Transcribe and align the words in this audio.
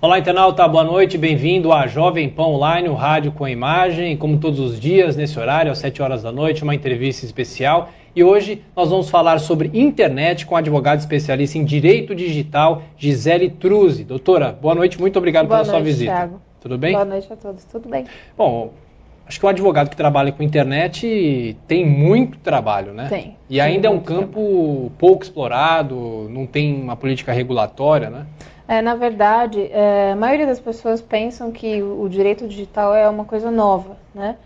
Olá, 0.00 0.16
internauta, 0.16 0.68
boa 0.68 0.84
noite, 0.84 1.18
bem-vindo 1.18 1.72
à 1.72 1.88
Jovem 1.88 2.28
Pão 2.28 2.52
Online, 2.52 2.88
o 2.88 2.94
rádio 2.94 3.32
com 3.32 3.48
imagem. 3.48 4.16
Como 4.16 4.38
todos 4.38 4.60
os 4.60 4.78
dias, 4.78 5.16
nesse 5.16 5.36
horário, 5.40 5.72
às 5.72 5.78
7 5.78 6.00
horas 6.00 6.22
da 6.22 6.30
noite, 6.30 6.62
uma 6.62 6.72
entrevista 6.72 7.26
especial. 7.26 7.88
E 8.14 8.22
hoje 8.22 8.62
nós 8.76 8.90
vamos 8.90 9.10
falar 9.10 9.40
sobre 9.40 9.72
internet 9.74 10.46
com 10.46 10.54
a 10.54 10.60
advogada 10.60 11.00
especialista 11.00 11.58
em 11.58 11.64
direito 11.64 12.14
digital, 12.14 12.84
Gisele 12.96 13.50
Truzzi. 13.50 14.04
Doutora, 14.04 14.52
boa 14.52 14.72
noite, 14.72 15.00
muito 15.00 15.18
obrigado 15.18 15.48
boa 15.48 15.62
pela 15.62 15.72
noite, 15.72 15.84
sua 15.84 15.92
visita. 15.92 16.12
Thiago. 16.12 16.40
Tudo 16.60 16.78
bem? 16.78 16.92
Boa 16.92 17.04
noite 17.04 17.32
a 17.32 17.36
todos, 17.36 17.64
tudo 17.64 17.88
bem. 17.88 18.04
Bom, 18.36 18.70
acho 19.26 19.40
que 19.40 19.46
um 19.46 19.48
advogado 19.48 19.90
que 19.90 19.96
trabalha 19.96 20.30
com 20.30 20.44
internet 20.44 21.56
tem 21.66 21.84
muito 21.84 22.38
trabalho, 22.38 22.92
né? 22.92 23.08
Tem. 23.08 23.36
E 23.50 23.60
ainda 23.60 23.88
é 23.88 23.90
um 23.90 23.98
Tem 23.98 24.14
muito 24.14 24.26
campo 24.28 24.92
pouco 24.96 25.24
explorado, 25.24 26.28
não 26.30 26.46
tem 26.46 26.80
uma 26.80 26.94
política 26.94 27.32
regulatória, 27.32 28.08
né? 28.08 28.26
É, 28.68 28.82
na 28.82 28.94
verdade, 28.94 29.62
é, 29.72 30.12
a 30.12 30.16
maioria 30.16 30.46
das 30.46 30.60
pessoas 30.60 31.00
pensam 31.00 31.50
que 31.50 31.82
o, 31.82 32.06
direito 32.06 32.46
digital 32.46 32.94
é 32.94 33.08
uma 33.08 33.24
coisa 33.24 33.50
nova, 33.50 33.96
né? 34.14 34.36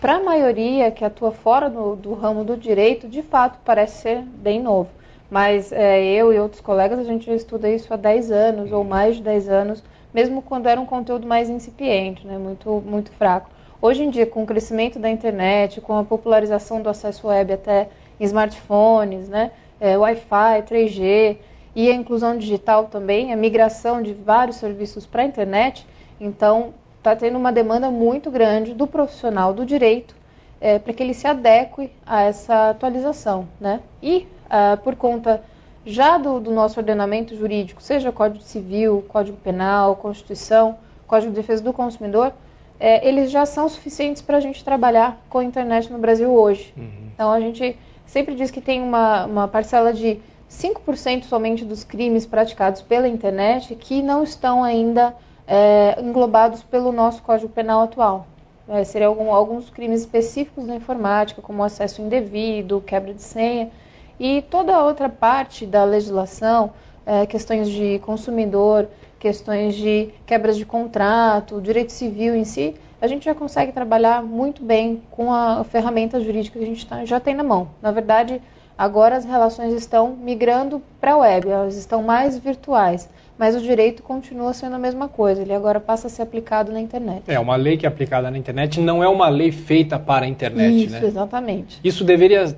Para 0.00 0.14
a 0.14 0.22
maioria 0.22 0.90
que 0.90 1.04
atua 1.04 1.30
fora 1.30 1.68
do, 1.68 1.94
do, 1.94 2.14
ramo 2.14 2.42
do 2.42 2.56
direito, 2.56 3.06
de 3.06 3.20
fato 3.20 3.58
parece 3.62 4.00
ser 4.00 4.22
bem 4.22 4.62
novo. 4.62 4.88
Mas 5.30 5.72
é, 5.72 6.02
eu 6.02 6.32
e 6.32 6.38
outros 6.38 6.62
colegas, 6.62 6.98
a 6.98 7.04
gente 7.04 7.26
já 7.26 7.34
estuda 7.34 7.68
isso 7.68 7.92
há 7.92 7.96
10 7.96 8.30
anos 8.30 8.72
ou 8.72 8.82
mais 8.82 9.16
de 9.16 9.22
10 9.22 9.48
anos, 9.50 9.84
mesmo 10.12 10.40
quando 10.40 10.68
era 10.68 10.80
um 10.80 10.86
conteúdo 10.86 11.26
mais 11.26 11.50
incipiente, 11.50 12.26
né? 12.26 12.38
muito, 12.38 12.82
muito 12.86 13.10
fraco. 13.12 13.50
Hoje 13.82 14.04
em 14.04 14.08
dia, 14.08 14.26
com 14.26 14.42
o 14.42 14.46
crescimento 14.46 14.98
da 14.98 15.10
internet, 15.10 15.82
com 15.82 15.98
a 15.98 16.04
popularização 16.04 16.80
do 16.80 16.88
acesso 16.88 17.26
web 17.26 17.52
até 17.52 17.88
em 18.18 18.24
smartphones, 18.24 19.28
né? 19.28 19.50
É, 19.78 19.98
Wi-Fi, 19.98 20.62
3G, 20.62 21.36
e 21.76 21.90
a 21.90 21.94
inclusão 21.94 22.38
digital 22.38 22.86
também, 22.86 23.34
a 23.34 23.36
migração 23.36 24.00
de 24.00 24.14
vários 24.14 24.56
serviços 24.56 25.04
para 25.04 25.20
a 25.20 25.26
internet. 25.26 25.86
Então, 26.18 26.72
está 26.96 27.14
tendo 27.14 27.36
uma 27.36 27.52
demanda 27.52 27.90
muito 27.90 28.30
grande 28.30 28.72
do 28.72 28.86
profissional 28.86 29.52
do 29.52 29.66
direito 29.66 30.16
é, 30.58 30.78
para 30.78 30.94
que 30.94 31.02
ele 31.02 31.12
se 31.12 31.26
adeque 31.26 31.92
a 32.06 32.22
essa 32.22 32.70
atualização. 32.70 33.46
Né? 33.60 33.80
E, 34.02 34.26
uh, 34.46 34.80
por 34.82 34.96
conta 34.96 35.42
já 35.84 36.16
do, 36.16 36.40
do, 36.40 36.50
nosso 36.50 36.80
ordenamento 36.80 37.36
jurídico, 37.36 37.82
seja 37.82 38.10
Código 38.10 38.42
Civil, 38.42 39.04
Código 39.06 39.36
Penal, 39.36 39.96
Constituição, 39.96 40.78
Código 41.06 41.30
de 41.30 41.36
Defesa 41.36 41.62
do 41.62 41.74
Consumidor, 41.74 42.32
é, 42.80 43.06
eles 43.06 43.30
já 43.30 43.44
são 43.44 43.68
suficientes 43.68 44.22
para 44.22 44.38
a 44.38 44.40
gente 44.40 44.64
trabalhar 44.64 45.20
com 45.28 45.38
a 45.38 45.44
internet 45.44 45.92
no 45.92 45.98
Brasil 45.98 46.32
hoje. 46.32 46.72
Uhum. 46.74 47.10
Então, 47.14 47.30
a 47.30 47.38
gente 47.38 47.78
sempre 48.06 48.34
diz 48.34 48.50
que 48.50 48.62
tem 48.62 48.82
uma, 48.82 49.26
uma 49.26 49.46
parcela 49.46 49.92
de 49.92 50.18
5% 50.50 51.24
somente 51.24 51.64
dos 51.64 51.84
crimes 51.84 52.26
praticados 52.26 52.82
pela 52.82 53.08
internet 53.08 53.74
que 53.74 54.02
não 54.02 54.22
estão 54.22 54.62
ainda 54.62 55.14
é, 55.46 56.00
englobados 56.00 56.62
pelo 56.62 56.92
nosso 56.92 57.22
Código 57.22 57.48
Penal 57.48 57.82
atual. 57.82 58.26
É, 58.68 58.82
seriam 58.82 59.10
algum, 59.10 59.32
alguns 59.32 59.70
crimes 59.70 60.00
específicos 60.00 60.66
da 60.66 60.74
informática, 60.74 61.40
como 61.40 61.62
acesso 61.62 62.02
indevido, 62.02 62.82
quebra 62.84 63.14
de 63.14 63.22
senha, 63.22 63.70
e 64.18 64.42
toda 64.42 64.74
a 64.74 64.84
outra 64.84 65.08
parte 65.08 65.64
da 65.66 65.84
legislação, 65.84 66.72
é, 67.04 67.26
questões 67.26 67.68
de 67.68 68.00
consumidor, 68.00 68.88
questões 69.20 69.74
de 69.74 70.10
quebras 70.26 70.56
de 70.56 70.64
contrato, 70.64 71.60
direito 71.60 71.92
civil 71.92 72.34
em 72.34 72.44
si, 72.44 72.74
a 73.00 73.06
gente 73.06 73.24
já 73.24 73.34
consegue 73.34 73.72
trabalhar 73.72 74.22
muito 74.22 74.64
bem 74.64 75.02
com 75.10 75.32
a 75.32 75.62
ferramenta 75.64 76.20
jurídica 76.20 76.58
que 76.58 76.64
a 76.64 76.68
gente 76.68 76.86
tá, 76.86 77.04
já 77.04 77.20
tem 77.20 77.34
na 77.34 77.42
mão. 77.42 77.68
Na 77.80 77.92
verdade, 77.92 78.40
Agora 78.78 79.16
as 79.16 79.24
relações 79.24 79.72
estão 79.72 80.14
migrando 80.16 80.82
para 81.00 81.12
a 81.12 81.16
web, 81.18 81.48
elas 81.48 81.76
estão 81.76 82.02
mais 82.02 82.38
virtuais, 82.38 83.08
mas 83.38 83.56
o 83.56 83.60
direito 83.60 84.02
continua 84.02 84.52
sendo 84.52 84.76
a 84.76 84.78
mesma 84.78 85.08
coisa, 85.08 85.42
ele 85.42 85.54
agora 85.54 85.80
passa 85.80 86.08
a 86.08 86.10
ser 86.10 86.22
aplicado 86.22 86.70
na 86.72 86.80
internet. 86.80 87.22
É, 87.26 87.40
uma 87.40 87.56
lei 87.56 87.76
que 87.76 87.86
é 87.86 87.88
aplicada 87.88 88.30
na 88.30 88.36
internet 88.36 88.80
não 88.80 89.02
é 89.02 89.08
uma 89.08 89.28
lei 89.28 89.50
feita 89.50 89.98
para 89.98 90.26
a 90.26 90.28
internet, 90.28 90.84
Isso, 90.84 90.92
né? 90.92 91.06
exatamente. 91.06 91.80
Isso 91.82 92.04
deveria, 92.04 92.54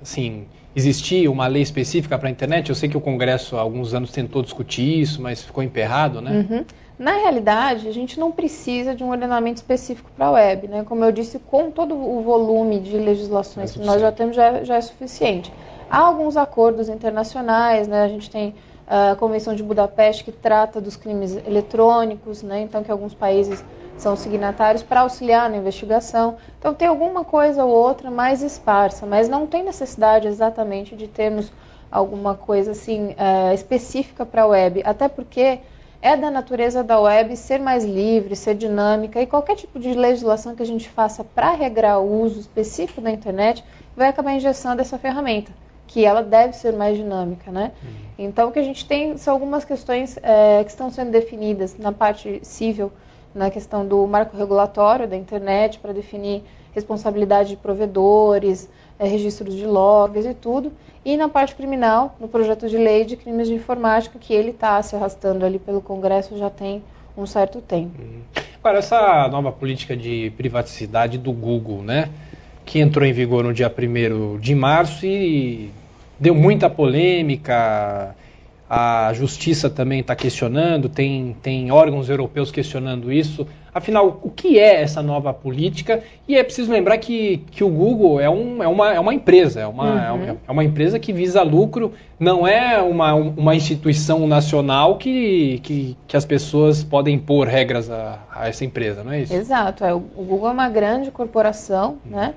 assim, 0.00 0.46
existir 0.76 1.28
uma 1.28 1.46
lei 1.48 1.62
específica 1.62 2.16
para 2.16 2.28
a 2.28 2.30
internet? 2.30 2.68
Eu 2.68 2.74
sei 2.74 2.88
que 2.88 2.96
o 2.96 3.00
Congresso 3.00 3.56
há 3.56 3.60
alguns 3.60 3.94
anos 3.94 4.12
tentou 4.12 4.42
discutir 4.42 5.00
isso, 5.00 5.20
mas 5.20 5.42
ficou 5.42 5.62
emperrado, 5.62 6.20
né? 6.20 6.46
Uhum. 6.48 6.64
Na 6.98 7.12
realidade, 7.12 7.86
a 7.86 7.92
gente 7.92 8.18
não 8.18 8.32
precisa 8.32 8.92
de 8.92 9.04
um 9.04 9.10
ordenamento 9.10 9.58
específico 9.58 10.10
para 10.16 10.26
a 10.26 10.30
web, 10.32 10.66
né? 10.66 10.84
Como 10.84 11.04
eu 11.04 11.12
disse, 11.12 11.38
com 11.38 11.70
todo 11.70 11.94
o 11.94 12.22
volume 12.22 12.80
de 12.80 12.96
legislações 12.98 13.70
é 13.70 13.78
que 13.78 13.86
nós 13.86 14.00
já 14.00 14.10
temos, 14.10 14.34
já, 14.34 14.64
já, 14.64 14.76
é 14.76 14.80
suficiente. 14.80 15.52
Há 15.88 15.98
alguns 15.98 16.36
acordos 16.36 16.88
internacionais, 16.88 17.86
né? 17.86 18.02
A 18.02 18.08
gente 18.08 18.28
tem 18.28 18.52
a 18.84 19.14
Convenção 19.14 19.54
de 19.54 19.62
Budapeste 19.62 20.24
que 20.24 20.32
trata 20.32 20.80
dos 20.80 20.96
crimes 20.96 21.36
eletrônicos, 21.46 22.42
né? 22.42 22.62
Então, 22.62 22.82
que 22.82 22.90
alguns 22.90 23.14
países 23.14 23.64
são 23.96 24.16
signatários 24.16 24.82
para 24.82 25.02
auxiliar 25.02 25.48
na 25.48 25.56
investigação. 25.56 26.36
Então, 26.58 26.74
tem 26.74 26.88
alguma 26.88 27.24
coisa 27.24 27.64
ou 27.64 27.70
outra 27.70 28.10
mais 28.10 28.42
esparsa, 28.42 29.06
mas 29.06 29.28
não 29.28 29.46
tem 29.46 29.62
necessidade 29.62 30.26
exatamente 30.26 30.96
de 30.96 31.06
termos 31.06 31.52
alguma 31.90 32.34
coisa 32.34 32.72
assim 32.72 33.10
uh, 33.10 33.54
específica 33.54 34.26
para 34.26 34.42
a 34.42 34.46
web, 34.46 34.82
até 34.84 35.08
porque 35.08 35.60
é 36.00 36.16
da 36.16 36.30
natureza 36.30 36.82
da 36.84 37.00
web 37.00 37.36
ser 37.36 37.58
mais 37.58 37.84
livre, 37.84 38.36
ser 38.36 38.54
dinâmica 38.54 39.20
e 39.20 39.26
qualquer 39.26 39.56
tipo 39.56 39.78
de 39.78 39.92
legislação 39.94 40.54
que 40.54 40.62
a 40.62 40.66
gente 40.66 40.88
faça 40.88 41.24
para 41.24 41.52
regrar 41.52 42.00
o 42.00 42.22
uso 42.22 42.40
específico 42.40 43.00
da 43.00 43.10
internet 43.10 43.64
vai 43.96 44.08
acabar 44.08 44.32
injeção 44.32 44.76
essa 44.78 44.98
ferramenta, 44.98 45.50
que 45.86 46.04
ela 46.04 46.22
deve 46.22 46.54
ser 46.54 46.72
mais 46.72 46.96
dinâmica, 46.96 47.50
né? 47.50 47.72
Uhum. 47.82 47.90
Então 48.26 48.48
o 48.48 48.52
que 48.52 48.60
a 48.60 48.62
gente 48.62 48.86
tem 48.86 49.16
são 49.16 49.34
algumas 49.34 49.64
questões 49.64 50.16
é, 50.22 50.62
que 50.62 50.70
estão 50.70 50.88
sendo 50.90 51.10
definidas 51.10 51.76
na 51.76 51.90
parte 51.90 52.38
civil, 52.42 52.92
na 53.34 53.50
questão 53.50 53.86
do 53.86 54.06
marco 54.06 54.36
regulatório 54.36 55.08
da 55.08 55.16
internet 55.16 55.78
para 55.80 55.92
definir 55.92 56.44
responsabilidade 56.72 57.50
de 57.50 57.56
provedores, 57.56 58.68
é, 58.98 59.06
registros 59.06 59.54
de 59.54 59.66
logs 59.66 60.26
e 60.26 60.34
tudo. 60.34 60.72
E 61.04 61.16
na 61.16 61.28
parte 61.28 61.54
criminal, 61.54 62.16
no 62.20 62.28
projeto 62.28 62.68
de 62.68 62.76
lei 62.76 63.04
de 63.04 63.16
crimes 63.16 63.48
de 63.48 63.54
informática, 63.54 64.18
que 64.18 64.34
ele 64.34 64.50
está 64.50 64.82
se 64.82 64.96
arrastando 64.96 65.44
ali 65.44 65.58
pelo 65.58 65.80
Congresso 65.80 66.36
já 66.36 66.50
tem 66.50 66.82
um 67.16 67.26
certo 67.26 67.60
tempo. 67.60 68.00
Uhum. 68.00 68.20
Agora, 68.62 68.78
essa 68.78 69.28
nova 69.28 69.52
política 69.52 69.96
de 69.96 70.32
privacidade 70.36 71.16
do 71.16 71.32
Google, 71.32 71.82
né? 71.82 72.10
Que 72.64 72.80
entrou 72.80 73.06
em 73.06 73.12
vigor 73.12 73.44
no 73.44 73.54
dia 73.54 73.72
1 73.74 74.38
de 74.38 74.54
março 74.54 75.06
e 75.06 75.70
deu 76.18 76.34
muita 76.34 76.68
polêmica, 76.68 78.14
a 78.68 79.12
justiça 79.14 79.70
também 79.70 80.00
está 80.00 80.14
questionando, 80.14 80.88
tem, 80.88 81.34
tem 81.42 81.72
órgãos 81.72 82.10
europeus 82.10 82.50
questionando 82.50 83.10
isso. 83.10 83.46
Afinal, 83.72 84.20
o 84.22 84.30
que 84.30 84.58
é 84.58 84.82
essa 84.82 85.02
nova 85.02 85.32
política? 85.32 86.02
E 86.26 86.36
é 86.36 86.42
preciso 86.42 86.70
lembrar 86.70 86.98
que, 86.98 87.38
que 87.50 87.64
o 87.64 87.68
Google 87.68 88.20
é, 88.20 88.28
um, 88.28 88.62
é, 88.62 88.68
uma, 88.68 88.92
é 88.92 89.00
uma 89.00 89.14
empresa, 89.14 89.60
é 89.60 89.66
uma, 89.66 90.12
uhum. 90.12 90.36
é 90.46 90.50
uma 90.50 90.64
empresa 90.64 90.98
que 90.98 91.12
visa 91.12 91.42
lucro, 91.42 91.92
não 92.18 92.46
é 92.46 92.80
uma, 92.82 93.14
uma 93.14 93.54
instituição 93.54 94.26
nacional 94.26 94.96
que, 94.96 95.60
que, 95.62 95.96
que 96.06 96.16
as 96.16 96.24
pessoas 96.24 96.82
podem 96.82 97.14
impor 97.14 97.46
regras 97.46 97.90
a, 97.90 98.18
a 98.34 98.48
essa 98.48 98.64
empresa, 98.64 99.02
não 99.02 99.12
é 99.12 99.22
isso? 99.22 99.32
Exato, 99.32 99.84
é, 99.84 99.94
o 99.94 100.00
Google 100.00 100.48
é 100.48 100.52
uma 100.52 100.68
grande 100.68 101.10
corporação, 101.10 101.98
uhum. 102.04 102.16
né? 102.16 102.34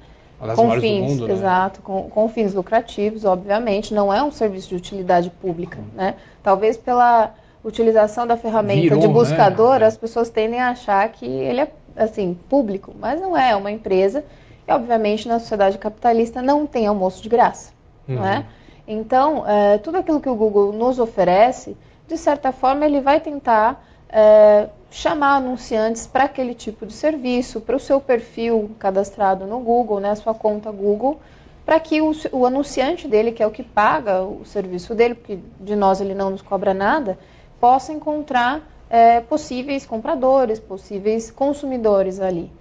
Com 0.56 0.79
fins, 0.79 1.12
mundo, 1.12 1.28
né? 1.28 1.34
exato, 1.34 1.81
com, 1.81 2.09
com, 2.09 2.28
fins 2.28 2.53
lucrativos, 2.53 3.25
obviamente, 3.25 3.94
não 3.94 4.12
é 4.12 4.24
um 4.24 4.31
serviço 4.31 4.69
de 4.69 4.75
utilidade 4.75 5.29
pública, 5.29 5.78
uhum. 5.78 5.85
né? 5.96 6.16
Talvez 6.41 6.78
pela 6.78 7.34
utilização 7.63 8.25
da 8.25 8.35
ferramenta 8.35 8.81
Virou, 8.81 9.00
de 9.00 9.07
né? 9.07 9.13
buscador, 9.13 9.79
né? 9.79 9.85
as 9.85 9.96
pessoas 9.96 10.29
tendem 10.29 10.59
a 10.59 10.69
achar 10.69 11.07
que 11.09 11.25
ele 11.25 11.62
é 11.62 11.72
assim 11.96 12.38
público, 12.50 12.94
mas 13.00 13.22
não 13.22 13.38
é, 13.38 13.52
é 13.52 13.56
uma 13.56 13.72
empresa 13.72 14.24
e 14.68 14.72
obviamente 14.72 15.28
na 15.28 15.40
sociedade 15.40 15.78
capitalista 15.78 16.41
não 16.41 16.66
tem 16.66 16.88
almoço 16.88 17.22
de 17.22 17.29
graça, 17.29 17.72
uhum. 18.08 18.16
não 18.16 18.25
é? 18.25 18.46
Então, 18.88 19.47
é, 19.47 19.78
tudo 19.78 19.97
aquilo 19.97 20.19
que 20.19 20.29
o 20.29 20.35
Google 20.35 20.73
nos 20.73 21.00
oferece, 21.00 21.78
de 22.08 22.17
certa 22.17 22.52
forma, 22.52 22.85
ele 22.85 22.99
vai 22.99 23.20
tentar 23.20 23.84
é, 24.09 24.67
chamar 24.91 25.38
anunciantes 25.38 26.05
para 26.05 26.26
aquele 26.26 26.53
tipo 26.53 26.85
de 26.85 26.93
serviço, 26.93 27.61
para 27.61 27.78
o 27.78 27.79
seu 27.79 27.99
perfil 27.99 28.72
cadastrado 28.78 29.47
no 29.47 29.59
Google, 29.59 30.02
né, 30.02 30.11
a 30.11 30.16
sua 30.16 30.34
conta 30.34 30.70
Google, 30.70 31.20
para 31.66 31.79
que 31.79 32.02
o, 32.02 32.11
o, 32.34 32.46
anunciante 32.46 33.08
dele, 33.08 33.32
que 33.32 33.41
é 33.41 33.47
o 33.47 33.52
que 33.52 33.64
paga 33.64 34.22
o 34.22 34.43
serviço 34.46 34.93
dele, 34.93 35.16
porque 35.16 35.40
de 35.59 35.76
nós 35.76 36.02
ele 36.02 36.14
não 36.14 36.29
nos 36.29 36.41
cobra 36.41 36.73
nada, 36.73 37.17
possa 37.59 37.93
encontrar 37.93 38.61
é, 38.90 39.22
possíveis 39.22 39.85
compradores, 39.85 40.59
possíveis 40.59 41.32
consumidores 41.32 42.20
ali. 42.20 42.52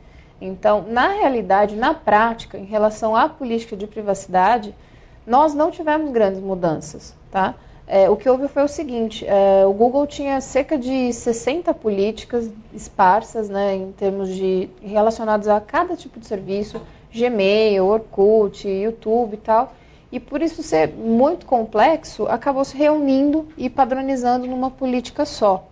Então, 0.40 0.84
na 0.86 1.08
realidade, 1.08 1.74
na 1.74 1.92
prática, 1.92 2.56
em 2.56 2.64
relação 2.64 3.16
à 3.16 3.28
política 3.28 3.76
de 3.76 3.86
privacidade, 3.86 4.74
nós 5.26 5.52
não 5.52 5.70
tivemos 5.70 6.10
grandes 6.12 6.40
mudanças, 6.40 7.14
tá? 7.30 7.54
É, 7.92 8.08
o 8.08 8.16
que 8.16 8.28
houve 8.28 8.46
foi 8.46 8.62
o 8.62 8.68
seguinte: 8.68 9.26
é, 9.26 9.66
o 9.66 9.72
Google 9.72 10.06
tinha 10.06 10.40
cerca 10.40 10.78
de 10.78 11.12
60 11.12 11.74
políticas 11.74 12.48
esparsas, 12.72 13.48
né, 13.48 13.74
em 13.74 13.90
termos 13.90 14.28
de 14.28 14.70
relacionadas 14.80 15.48
a 15.48 15.60
cada 15.60 15.96
tipo 15.96 16.20
de 16.20 16.26
serviço, 16.26 16.80
Gmail, 17.12 17.84
Orkut, 17.84 18.68
YouTube 18.68 19.34
e 19.34 19.38
tal. 19.38 19.72
E 20.12 20.20
por 20.20 20.40
isso 20.40 20.62
ser 20.62 20.90
muito 20.90 21.44
complexo, 21.46 22.28
acabou 22.28 22.64
se 22.64 22.76
reunindo 22.76 23.48
e 23.58 23.68
padronizando 23.68 24.46
numa 24.46 24.70
política 24.70 25.24
só. 25.24 25.66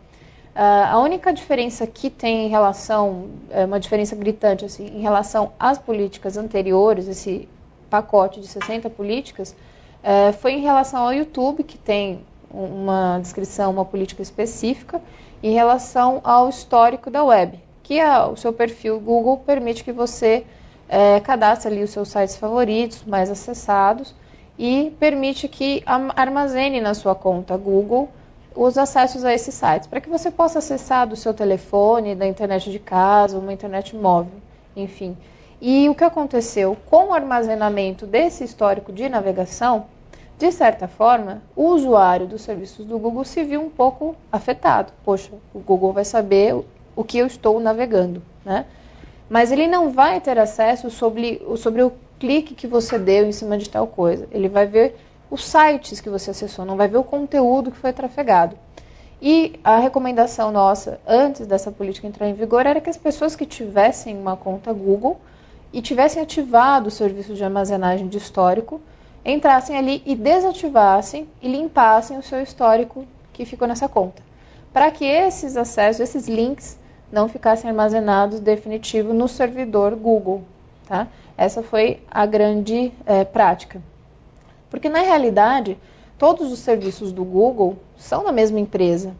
Uh, 0.56 0.90
a 0.90 0.98
única 0.98 1.32
diferença 1.32 1.86
que 1.86 2.10
tem 2.10 2.46
em 2.46 2.48
relação, 2.48 3.26
é 3.48 3.64
uma 3.64 3.78
diferença 3.78 4.16
gritante, 4.16 4.64
assim, 4.64 4.88
em 4.88 5.02
relação 5.02 5.52
às 5.56 5.78
políticas 5.78 6.36
anteriores, 6.36 7.06
esse 7.06 7.48
pacote 7.88 8.40
de 8.40 8.48
60 8.48 8.90
políticas, 8.90 9.54
uh, 10.02 10.32
foi 10.34 10.52
em 10.52 10.60
relação 10.60 11.04
ao 11.04 11.12
YouTube, 11.12 11.62
que 11.62 11.78
tem 11.78 12.20
uma 12.50 13.18
descrição, 13.20 13.70
uma 13.70 13.84
política 13.84 14.22
específica, 14.22 15.00
em 15.42 15.52
relação 15.52 16.20
ao 16.24 16.48
histórico 16.48 17.10
da 17.10 17.22
web, 17.22 17.58
que 17.82 18.00
a, 18.00 18.26
o 18.26 18.36
seu 18.36 18.52
perfil 18.52 18.98
Google 18.98 19.38
permite 19.38 19.84
que 19.84 19.92
você 19.92 20.44
uh, 20.88 21.22
cadastre 21.22 21.72
ali 21.72 21.82
os 21.82 21.90
seus 21.90 22.08
sites 22.08 22.36
favoritos, 22.36 23.04
mais 23.04 23.30
acessados, 23.30 24.14
e 24.58 24.92
permite 24.98 25.46
que 25.46 25.84
armazene 25.86 26.80
na 26.80 26.92
sua 26.92 27.14
conta 27.14 27.56
Google 27.56 28.08
os 28.56 28.76
acessos 28.76 29.24
a 29.24 29.32
esses 29.32 29.54
sites, 29.54 29.86
para 29.86 30.00
que 30.00 30.08
você 30.08 30.32
possa 30.32 30.58
acessar 30.58 31.06
do 31.06 31.14
seu 31.14 31.32
telefone, 31.32 32.16
da 32.16 32.26
internet 32.26 32.70
de 32.70 32.80
casa, 32.80 33.38
uma 33.38 33.52
internet 33.52 33.94
móvel, 33.94 34.32
enfim. 34.74 35.16
E 35.60 35.88
o 35.88 35.94
que 35.94 36.04
aconteceu 36.04 36.76
com 36.88 37.08
o 37.08 37.14
armazenamento 37.14 38.06
desse 38.06 38.44
histórico 38.44 38.92
de 38.92 39.08
navegação, 39.08 39.86
de 40.38 40.52
certa 40.52 40.86
forma, 40.86 41.42
o 41.56 41.70
usuário 41.70 42.28
dos 42.28 42.42
serviços 42.42 42.86
do 42.86 42.96
Google 42.96 43.24
se 43.24 43.42
viu 43.42 43.60
um 43.60 43.70
pouco 43.70 44.14
afetado. 44.30 44.92
Poxa, 45.04 45.32
o 45.52 45.58
Google 45.58 45.92
vai 45.92 46.04
saber 46.04 46.54
o 46.94 47.02
que 47.02 47.18
eu 47.18 47.26
estou 47.26 47.58
navegando, 47.58 48.22
né? 48.44 48.66
Mas 49.28 49.50
ele 49.50 49.66
não 49.66 49.90
vai 49.90 50.20
ter 50.20 50.38
acesso 50.38 50.90
sobre, 50.90 51.42
sobre 51.56 51.82
o 51.82 51.92
clique 52.20 52.54
que 52.54 52.66
você 52.66 52.96
deu 52.96 53.26
em 53.26 53.32
cima 53.32 53.58
de 53.58 53.68
tal 53.68 53.86
coisa. 53.86 54.28
Ele 54.30 54.48
vai 54.48 54.64
ver 54.64 54.96
os 55.28 55.44
sites 55.44 56.00
que 56.00 56.08
você 56.08 56.30
acessou, 56.30 56.64
não 56.64 56.76
vai 56.76 56.86
ver 56.86 56.98
o 56.98 57.04
conteúdo 57.04 57.72
que 57.72 57.76
foi 57.76 57.92
trafegado. 57.92 58.56
E 59.20 59.58
a 59.64 59.78
recomendação 59.78 60.52
nossa, 60.52 61.00
antes 61.06 61.46
dessa 61.46 61.72
política 61.72 62.06
entrar 62.06 62.28
em 62.28 62.34
vigor, 62.34 62.64
era 62.64 62.80
que 62.80 62.88
as 62.88 62.96
pessoas 62.96 63.34
que 63.34 63.44
tivessem 63.44 64.16
uma 64.16 64.36
conta 64.36 64.72
Google 64.72 65.20
e 65.72 65.82
tivessem 65.82 66.22
ativado 66.22 66.88
o 66.88 66.90
serviço 66.90 67.34
de 67.34 67.44
armazenagem 67.44 68.08
de 68.08 68.18
histórico, 68.18 68.80
entrassem 69.24 69.76
ali 69.76 70.02
e 70.06 70.14
desativassem 70.14 71.28
e 71.42 71.48
limpassem 71.48 72.18
o 72.18 72.22
seu 72.22 72.42
histórico 72.42 73.04
que 73.32 73.44
ficou 73.44 73.68
nessa 73.68 73.88
conta. 73.88 74.22
Para 74.72 74.90
que 74.90 75.04
esses 75.04 75.56
acessos, 75.56 76.00
esses 76.00 76.28
links, 76.28 76.78
não 77.10 77.28
ficassem 77.28 77.70
armazenados 77.70 78.40
definitivo 78.40 79.12
no 79.12 79.28
servidor 79.28 79.94
Google. 79.94 80.42
Tá? 80.86 81.08
Essa 81.36 81.62
foi 81.62 82.02
a 82.10 82.26
grande 82.26 82.92
é, 83.06 83.24
prática. 83.24 83.80
Porque 84.70 84.88
na 84.88 85.00
realidade, 85.00 85.78
todos 86.18 86.52
os 86.52 86.58
serviços 86.58 87.12
do 87.12 87.24
Google 87.24 87.76
são 87.96 88.24
da 88.24 88.32
mesma 88.32 88.60
empresa. 88.60 89.14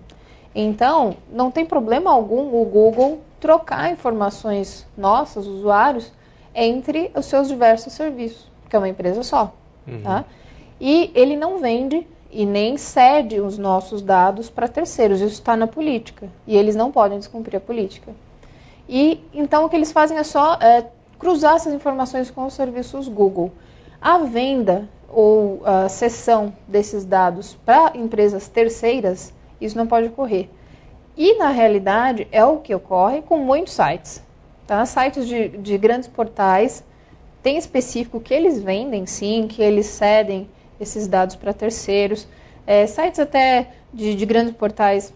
Então, 0.55 1.17
não 1.31 1.51
tem 1.51 1.65
problema 1.65 2.11
algum 2.11 2.61
o 2.61 2.65
Google 2.65 3.21
trocar 3.41 3.93
informações 3.93 4.87
nossas, 4.97 5.47
usuários, 5.47 6.13
entre 6.59 7.11
os 7.15 7.27
seus 7.27 7.49
diversos 7.49 7.93
serviços, 7.93 8.51
porque 8.63 8.75
é 8.75 8.79
uma 8.79 8.89
empresa 8.89 9.23
só. 9.23 9.55
Uhum. 9.87 10.03
Tá? 10.03 10.25
E 10.81 11.11
ele 11.15 11.37
não 11.37 11.59
vende 11.59 12.07
e 12.31 12.45
nem 12.45 12.77
cede 12.77 13.41
os 13.41 13.57
nossos 13.57 14.03
dados 14.03 14.51
para 14.51 14.69
terceiros. 14.69 15.21
Isso 15.21 15.35
está 15.35 15.57
na 15.57 15.67
política. 15.67 16.29
E 16.47 16.57
eles 16.57 16.75
não 16.75 16.91
podem 16.91 17.19
descumprir 17.19 17.57
a 17.57 17.61
política. 17.61 18.13
E 18.89 19.23
então 19.33 19.65
o 19.65 19.69
que 19.69 19.77
eles 19.77 19.93
fazem 19.93 20.19
é 20.19 20.25
só 20.25 20.55
é, 20.55 20.85
cruzar 21.19 21.57
essas 21.57 21.73
informações 21.73 22.31
com 22.31 22.45
os 22.45 22.55
serviços 22.55 23.09
Google. 23.09 23.53
A 24.01 24.19
venda 24.19 24.89
ou 25.09 25.63
a 25.65 25.89
cessão 25.89 26.53
desses 26.67 27.05
dados 27.05 27.57
para 27.65 27.97
empresas 27.97 28.49
terceiras, 28.49 29.33
isso 29.61 29.77
não 29.77 29.87
pode 29.87 30.09
ocorrer. 30.09 30.49
E 31.17 31.37
na 31.37 31.49
realidade 31.49 32.29
é 32.31 32.45
o 32.45 32.59
que 32.59 32.75
ocorre 32.75 33.23
com 33.23 33.39
muitos 33.39 33.73
sites. 33.73 34.23
Tá? 34.69 34.87
Sites 34.87 35.27
de, 35.27 35.49
de 35.49 35.77
grandes 35.77 36.09
portais 36.09 36.85
tem 37.43 37.59
específico 37.59 38.21
que 38.21 38.33
eles 38.33 38.63
vendem 38.63 39.05
sim, 39.07 39.49
que 39.49 39.61
eles 39.61 39.87
cedem 39.87 40.49
esses 40.79 41.09
dados 41.09 41.35
para 41.35 41.53
terceiros. 41.53 42.29
É, 42.67 42.87
sites 42.87 43.19
até 43.19 43.71
de, 43.93 44.15
de, 44.15 44.27
grandes 44.27 44.55
portais 44.55 45.13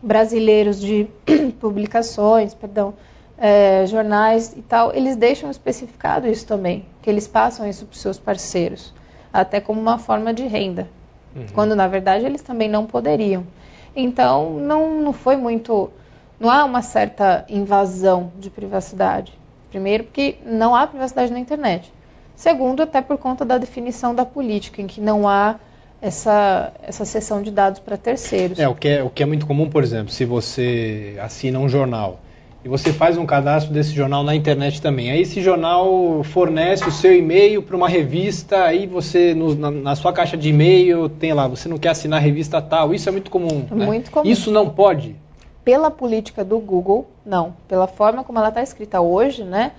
brasileiros 0.00 0.80
de 0.80 1.06
publicações, 1.60 2.54
perdão, 2.54 2.94
é, 3.36 3.84
jornais 3.86 4.54
e 4.56 4.62
tal, 4.62 4.94
eles 4.94 5.16
deixam 5.16 5.50
especificado 5.50 6.26
isso 6.26 6.46
também, 6.46 6.86
que 7.02 7.10
eles 7.10 7.28
passam 7.28 7.68
isso 7.68 7.84
para 7.84 7.94
os 7.94 8.00
seus 8.00 8.18
parceiros 8.18 8.94
até 9.32 9.60
como 9.60 9.80
uma 9.80 9.98
forma 9.98 10.32
de 10.32 10.46
renda, 10.46 10.88
uhum. 11.34 11.46
quando 11.52 11.74
na 11.74 11.86
verdade 11.86 12.24
eles 12.24 12.42
também 12.42 12.68
não 12.68 12.86
poderiam. 12.86 13.46
Então 13.94 14.54
não, 14.54 15.00
não 15.00 15.12
foi 15.12 15.36
muito, 15.36 15.90
não 16.40 16.50
há 16.50 16.64
uma 16.64 16.82
certa 16.82 17.44
invasão 17.48 18.32
de 18.38 18.50
privacidade. 18.50 19.32
Primeiro, 19.70 20.04
porque 20.04 20.36
não 20.46 20.74
há 20.74 20.86
privacidade 20.86 21.32
na 21.32 21.38
internet. 21.38 21.92
Segundo, 22.34 22.82
até 22.82 23.02
por 23.02 23.18
conta 23.18 23.44
da 23.44 23.58
definição 23.58 24.14
da 24.14 24.24
política, 24.24 24.80
em 24.80 24.86
que 24.86 25.00
não 25.00 25.28
há 25.28 25.56
essa, 26.00 26.72
essa 26.82 27.04
sessão 27.04 27.42
de 27.42 27.50
dados 27.50 27.80
para 27.80 27.96
terceiros. 27.96 28.58
É 28.58 28.68
o, 28.68 28.74
que 28.74 28.88
é, 28.88 29.02
o 29.02 29.10
que 29.10 29.22
é 29.22 29.26
muito 29.26 29.46
comum, 29.46 29.68
por 29.68 29.82
exemplo, 29.82 30.12
se 30.12 30.24
você 30.24 31.16
assina 31.20 31.58
um 31.58 31.68
jornal 31.68 32.20
e 32.64 32.68
você 32.68 32.92
faz 32.92 33.16
um 33.18 33.26
cadastro 33.26 33.72
desse 33.72 33.92
jornal 33.92 34.22
na 34.22 34.34
internet 34.34 34.80
também. 34.80 35.10
Aí 35.10 35.22
esse 35.22 35.40
jornal 35.40 36.22
fornece 36.24 36.88
o 36.88 36.92
seu 36.92 37.16
e-mail 37.16 37.62
para 37.62 37.76
uma 37.76 37.88
revista, 37.88 38.64
aí 38.64 38.86
você, 38.86 39.34
no, 39.34 39.54
na, 39.54 39.70
na, 39.70 39.96
sua 39.96 40.12
caixa 40.12 40.36
de 40.36 40.48
e-mail, 40.48 41.08
tem 41.08 41.32
lá, 41.32 41.46
você 41.46 41.68
não 41.68 41.78
quer 41.78 41.90
assinar 41.90 42.20
a 42.20 42.22
revista 42.22 42.62
tal. 42.62 42.94
Isso 42.94 43.08
é 43.08 43.12
muito 43.12 43.30
comum. 43.30 43.66
Né? 43.70 43.84
muito 43.84 44.10
comum. 44.10 44.28
Isso 44.28 44.50
não 44.50 44.68
pode? 44.70 45.16
Pela 45.64 45.90
política 45.90 46.44
do 46.44 46.58
Google, 46.58 47.06
não. 47.24 47.54
Pela 47.66 47.86
forma 47.86 48.24
como 48.24 48.38
ela 48.38 48.48
está 48.48 48.62
escrita 48.62 49.00
hoje, 49.00 49.44
né? 49.44 49.72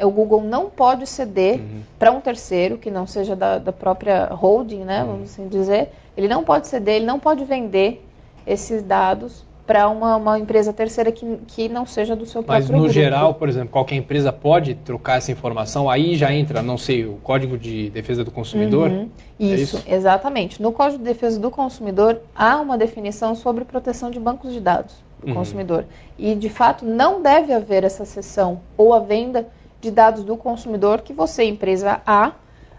É, 0.00 0.06
o 0.06 0.10
Google 0.10 0.42
não 0.42 0.70
pode 0.70 1.06
ceder 1.06 1.60
uhum. 1.60 1.82
para 1.98 2.10
um 2.10 2.20
terceiro, 2.20 2.78
que 2.78 2.90
não 2.90 3.06
seja 3.06 3.36
da, 3.36 3.58
da 3.58 3.72
própria 3.72 4.26
holding, 4.26 4.84
né? 4.84 5.02
Uhum. 5.02 5.10
Vamos 5.12 5.30
assim 5.30 5.46
dizer. 5.48 5.90
Ele 6.16 6.26
não 6.26 6.42
pode 6.42 6.68
ceder, 6.68 6.96
ele 6.96 7.06
não 7.06 7.20
pode 7.20 7.44
vender 7.44 8.02
esses 8.46 8.82
dados 8.82 9.44
para 9.66 9.88
uma, 9.88 10.16
uma, 10.16 10.38
empresa 10.38 10.72
terceira 10.72 11.12
que, 11.12 11.38
que 11.46 11.68
não 11.68 11.86
seja 11.86 12.16
do 12.16 12.26
seu 12.26 12.42
próprio 12.42 12.64
Mas 12.64 12.70
no 12.70 12.78
grupo. 12.78 12.92
geral, 12.92 13.34
por 13.34 13.48
exemplo, 13.48 13.68
qualquer 13.68 13.94
empresa 13.94 14.32
pode 14.32 14.74
trocar 14.74 15.18
essa 15.18 15.30
informação, 15.30 15.88
aí 15.88 16.16
já 16.16 16.32
entra, 16.34 16.60
não 16.60 16.76
sei, 16.76 17.06
o 17.06 17.18
Código 17.22 17.56
de 17.56 17.88
Defesa 17.90 18.24
do 18.24 18.32
Consumidor? 18.32 18.90
Uhum. 18.90 19.08
Isso, 19.38 19.52
é 19.52 19.56
isso, 19.60 19.82
exatamente. 19.86 20.60
No 20.60 20.72
Código 20.72 20.98
de 20.98 21.04
Defesa 21.04 21.38
do 21.38 21.52
Consumidor 21.52 22.20
há 22.34 22.60
uma 22.60 22.76
definição 22.76 23.36
sobre 23.36 23.64
proteção 23.64 24.10
de 24.10 24.18
bancos 24.18 24.52
de 24.52 24.58
dados 24.58 24.96
do 25.20 25.28
uhum. 25.28 25.34
consumidor. 25.34 25.84
E, 26.18 26.34
de 26.34 26.48
fato, 26.48 26.84
não 26.84 27.22
deve 27.22 27.52
haver 27.52 27.84
essa 27.84 28.04
cessão 28.04 28.60
ou 28.76 28.94
a 28.94 28.98
venda 28.98 29.46
de 29.80 29.90
dados 29.90 30.24
do 30.24 30.36
consumidor 30.36 31.02
que 31.02 31.12
você, 31.12 31.44
empresa 31.44 32.00
A, 32.06 32.32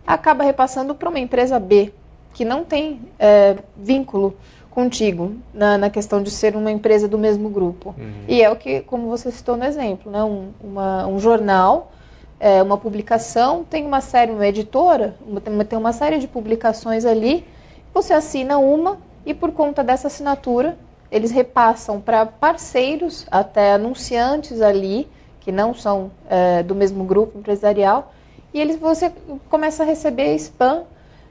acaba 0.05 0.43
repassando 0.43 0.93
para 0.93 1.09
uma 1.09 1.19
empresa 1.19 1.59
B, 1.59 1.93
que 2.33 2.45
não 2.45 2.63
tem 2.63 3.01
é, 3.19 3.57
vínculo 3.75 4.35
contigo 4.69 5.35
na, 5.53 5.77
na, 5.77 5.89
questão 5.89 6.23
de 6.23 6.31
ser 6.31 6.55
uma 6.55 6.71
empresa 6.71 7.07
do 7.07 7.17
mesmo 7.17 7.49
grupo. 7.49 7.93
Uhum. 7.97 8.23
E 8.27 8.41
é 8.41 8.49
o 8.49 8.55
que, 8.55 8.81
como 8.81 9.09
você 9.09 9.29
citou 9.31 9.57
no 9.57 9.65
exemplo, 9.65 10.11
né? 10.11 10.23
um, 10.23 10.49
uma, 10.63 11.07
um 11.07 11.19
jornal, 11.19 11.91
é, 12.39 12.63
uma 12.63 12.77
publicação, 12.77 13.63
tem 13.63 13.85
uma 13.85 13.99
série, 13.99 14.31
uma 14.31 14.47
editora, 14.47 15.15
uma, 15.27 15.65
tem 15.65 15.77
uma 15.77 15.91
série 15.91 16.19
de 16.19 16.27
publicações 16.27 17.05
ali, 17.05 17.45
você 17.93 18.13
assina 18.13 18.57
uma 18.57 18.97
e 19.25 19.33
por 19.33 19.51
conta 19.51 19.83
dessa 19.83 20.07
assinatura 20.07 20.77
eles 21.11 21.31
repassam 21.31 21.99
para 21.99 22.25
parceiros, 22.25 23.27
até 23.29 23.73
anunciantes 23.73 24.61
ali, 24.61 25.07
que 25.41 25.51
não 25.51 25.73
são 25.73 26.11
é, 26.29 26.63
do 26.63 26.73
mesmo 26.73 27.03
grupo 27.03 27.37
empresarial, 27.37 28.13
e 28.53 28.59
eles 28.59 28.77
você 28.77 29.11
começa 29.49 29.83
a 29.83 29.85
receber 29.85 30.35
spam 30.35 30.83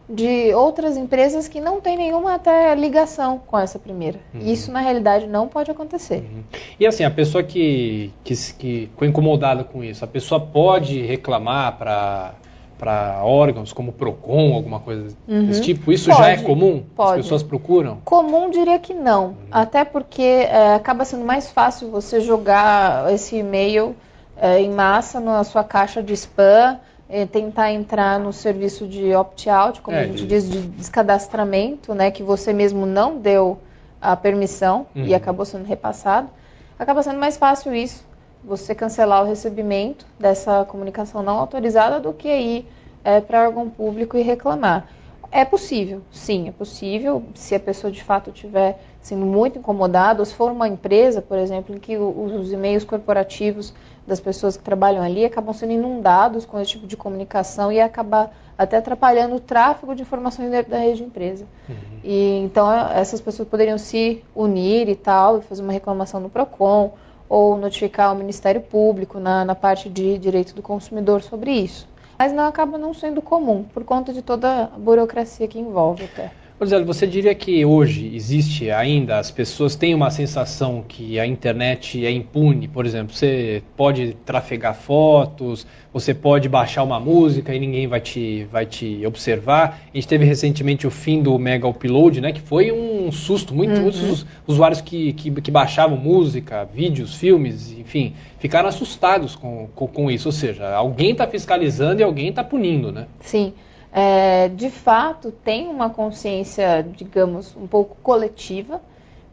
de 0.08 0.52
outras 0.54 0.96
empresas 0.96 1.46
que 1.46 1.60
não 1.60 1.80
tem 1.80 1.96
nenhuma 1.96 2.34
até 2.34 2.74
ligação 2.74 3.40
com 3.46 3.56
essa 3.56 3.78
primeira. 3.78 4.18
Uhum. 4.34 4.40
E 4.40 4.52
isso, 4.52 4.72
na 4.72 4.80
realidade, 4.80 5.26
não 5.26 5.46
pode 5.46 5.70
acontecer. 5.70 6.16
Uhum. 6.16 6.42
E 6.80 6.86
assim, 6.86 7.04
a 7.04 7.10
pessoa 7.10 7.44
que, 7.44 8.12
que, 8.24 8.34
que 8.34 8.88
ficou 8.90 9.06
incomodada 9.06 9.62
com 9.62 9.84
isso, 9.84 10.04
a 10.04 10.08
pessoa 10.08 10.40
pode 10.40 11.00
reclamar 11.02 11.78
para 11.78 12.34
para 12.80 13.22
órgãos 13.22 13.74
como 13.74 13.92
PROCON, 13.92 14.54
alguma 14.54 14.80
coisa 14.80 15.14
uhum. 15.28 15.46
desse 15.46 15.60
tipo? 15.60 15.92
Isso 15.92 16.08
pode, 16.08 16.18
já 16.18 16.30
é 16.30 16.38
comum? 16.38 16.82
Pode. 16.96 17.20
As 17.20 17.26
pessoas 17.26 17.42
procuram? 17.42 17.98
Comum 18.06 18.48
diria 18.48 18.78
que 18.78 18.94
não. 18.94 19.26
Uhum. 19.26 19.34
Até 19.52 19.84
porque 19.84 20.22
é, 20.22 20.74
acaba 20.74 21.04
sendo 21.04 21.26
mais 21.26 21.50
fácil 21.50 21.90
você 21.90 22.22
jogar 22.22 23.12
esse 23.12 23.36
e-mail 23.36 23.94
é, 24.34 24.60
em 24.60 24.70
massa 24.70 25.20
na 25.20 25.44
sua 25.44 25.62
caixa 25.62 26.02
de 26.02 26.14
spam 26.14 26.78
é, 27.06 27.26
tentar 27.26 27.70
entrar 27.70 28.18
no 28.18 28.32
serviço 28.32 28.86
de 28.86 29.14
opt-out, 29.14 29.82
como 29.82 29.96
é, 29.96 30.00
a 30.00 30.06
gente 30.06 30.24
diz, 30.24 30.48
de 30.48 30.62
descadastramento, 30.62 31.92
né, 31.92 32.10
que 32.10 32.22
você 32.22 32.52
mesmo 32.52 32.86
não 32.86 33.18
deu 33.18 33.58
a 34.00 34.16
permissão 34.16 34.86
uhum. 34.96 35.04
e 35.04 35.14
acabou 35.14 35.44
sendo 35.44 35.66
repassado, 35.66 36.30
acaba 36.78 37.02
sendo 37.02 37.18
mais 37.18 37.36
fácil 37.36 37.74
isso, 37.74 38.02
você 38.42 38.74
cancelar 38.74 39.22
o 39.22 39.26
recebimento 39.26 40.06
dessa 40.18 40.64
comunicação 40.64 41.22
não 41.22 41.38
autorizada 41.38 42.00
do 42.00 42.12
que 42.12 42.28
ir 42.28 42.66
é, 43.04 43.20
para 43.20 43.46
órgão 43.46 43.68
público 43.68 44.16
e 44.16 44.22
reclamar. 44.22 44.88
é 45.30 45.44
possível, 45.44 46.02
sim, 46.10 46.48
é 46.48 46.52
possível. 46.52 47.22
Se 47.34 47.54
a 47.54 47.60
pessoa 47.60 47.90
de 47.90 48.02
fato 48.02 48.30
estiver 48.30 48.80
sendo 49.00 49.24
muito 49.24 49.58
incomodada, 49.58 50.20
ou 50.20 50.26
se 50.26 50.34
for 50.34 50.50
uma 50.50 50.68
empresa, 50.68 51.22
por 51.22 51.38
exemplo, 51.38 51.74
em 51.74 51.78
que 51.78 51.96
os 51.96 52.52
e-mails 52.52 52.84
corporativos 52.84 53.72
das 54.06 54.20
pessoas 54.20 54.56
que 54.56 54.62
trabalham 54.62 55.02
ali 55.02 55.24
acabam 55.24 55.54
sendo 55.54 55.72
inundados 55.72 56.44
com 56.44 56.58
esse 56.58 56.72
tipo 56.72 56.86
de 56.86 56.96
comunicação 56.96 57.70
e 57.70 57.80
acabar 57.80 58.34
até 58.58 58.76
atrapalhando 58.76 59.36
o 59.36 59.40
tráfego 59.40 59.94
de 59.94 60.02
informações 60.02 60.50
da 60.50 60.78
rede 60.78 60.98
de 60.98 61.04
empresa. 61.04 61.46
Uhum. 61.68 61.76
E 62.04 62.38
então 62.44 62.70
essas 62.90 63.20
pessoas 63.20 63.48
poderiam 63.48 63.78
se 63.78 64.22
unir 64.34 64.88
e 64.88 64.96
tal, 64.96 65.38
e 65.38 65.42
fazer 65.42 65.62
uma 65.62 65.72
reclamação 65.72 66.20
no 66.20 66.28
Procon 66.28 66.92
ou 67.30 67.56
notificar 67.56 68.12
o 68.12 68.18
Ministério 68.18 68.60
Público 68.60 69.20
na, 69.20 69.44
na 69.44 69.54
parte 69.54 69.88
de 69.88 70.18
direito 70.18 70.52
do 70.52 70.60
consumidor 70.60 71.22
sobre 71.22 71.52
isso. 71.52 71.88
Mas 72.18 72.32
não 72.32 72.44
acaba 72.44 72.76
não 72.76 72.92
sendo 72.92 73.22
comum 73.22 73.62
por 73.62 73.84
conta 73.84 74.12
de 74.12 74.20
toda 74.20 74.64
a 74.64 74.66
burocracia 74.66 75.46
que 75.46 75.58
envolve 75.58 76.04
até. 76.04 76.32
Roseli, 76.60 76.84
você 76.84 77.06
diria 77.06 77.34
que 77.34 77.64
hoje 77.64 78.14
existe 78.14 78.70
ainda, 78.70 79.18
as 79.18 79.30
pessoas 79.30 79.74
têm 79.74 79.94
uma 79.94 80.10
sensação 80.10 80.84
que 80.86 81.18
a 81.18 81.26
internet 81.26 82.04
é 82.04 82.10
impune? 82.10 82.68
Por 82.68 82.84
exemplo, 82.84 83.14
você 83.14 83.62
pode 83.74 84.14
trafegar 84.26 84.74
fotos, 84.74 85.66
você 85.90 86.12
pode 86.12 86.50
baixar 86.50 86.82
uma 86.82 87.00
música 87.00 87.54
e 87.54 87.58
ninguém 87.58 87.86
vai 87.86 87.98
te, 88.02 88.46
vai 88.52 88.66
te 88.66 89.06
observar. 89.06 89.80
A 89.90 89.96
gente 89.96 90.06
teve 90.06 90.26
recentemente 90.26 90.86
o 90.86 90.90
fim 90.90 91.22
do 91.22 91.38
Mega 91.38 91.66
Upload, 91.66 92.20
né, 92.20 92.30
que 92.30 92.42
foi 92.42 92.70
um 92.70 93.10
susto. 93.10 93.54
Muito, 93.54 93.76
uhum. 93.76 93.84
Muitos 93.84 94.26
usuários 94.46 94.82
que, 94.82 95.14
que, 95.14 95.30
que, 95.30 95.50
baixavam 95.50 95.96
música, 95.96 96.66
vídeos, 96.66 97.14
filmes, 97.14 97.72
enfim, 97.72 98.12
ficaram 98.38 98.68
assustados 98.68 99.34
com, 99.34 99.66
com, 99.74 99.86
com 99.86 100.10
isso. 100.10 100.28
Ou 100.28 100.32
seja, 100.32 100.68
alguém 100.68 101.12
está 101.12 101.26
fiscalizando 101.26 102.02
e 102.02 102.04
alguém 102.04 102.28
está 102.28 102.44
punindo, 102.44 102.92
né? 102.92 103.06
Sim 103.20 103.54
é, 103.92 104.48
de 104.48 104.70
fato 104.70 105.32
tem 105.32 105.68
uma 105.68 105.90
consciência, 105.90 106.82
digamos, 106.82 107.56
um 107.56 107.66
pouco 107.66 107.96
coletiva 108.02 108.80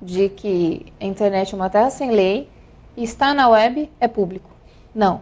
de 0.01 0.29
que 0.29 0.91
a 0.99 1.05
internet 1.05 1.53
é 1.53 1.55
uma 1.55 1.69
terra 1.69 1.89
sem 1.89 2.11
lei 2.11 2.49
e 2.95 3.03
está 3.03 3.33
na 3.33 3.47
web 3.49 3.91
é 3.99 4.07
público. 4.07 4.49
Não. 4.93 5.21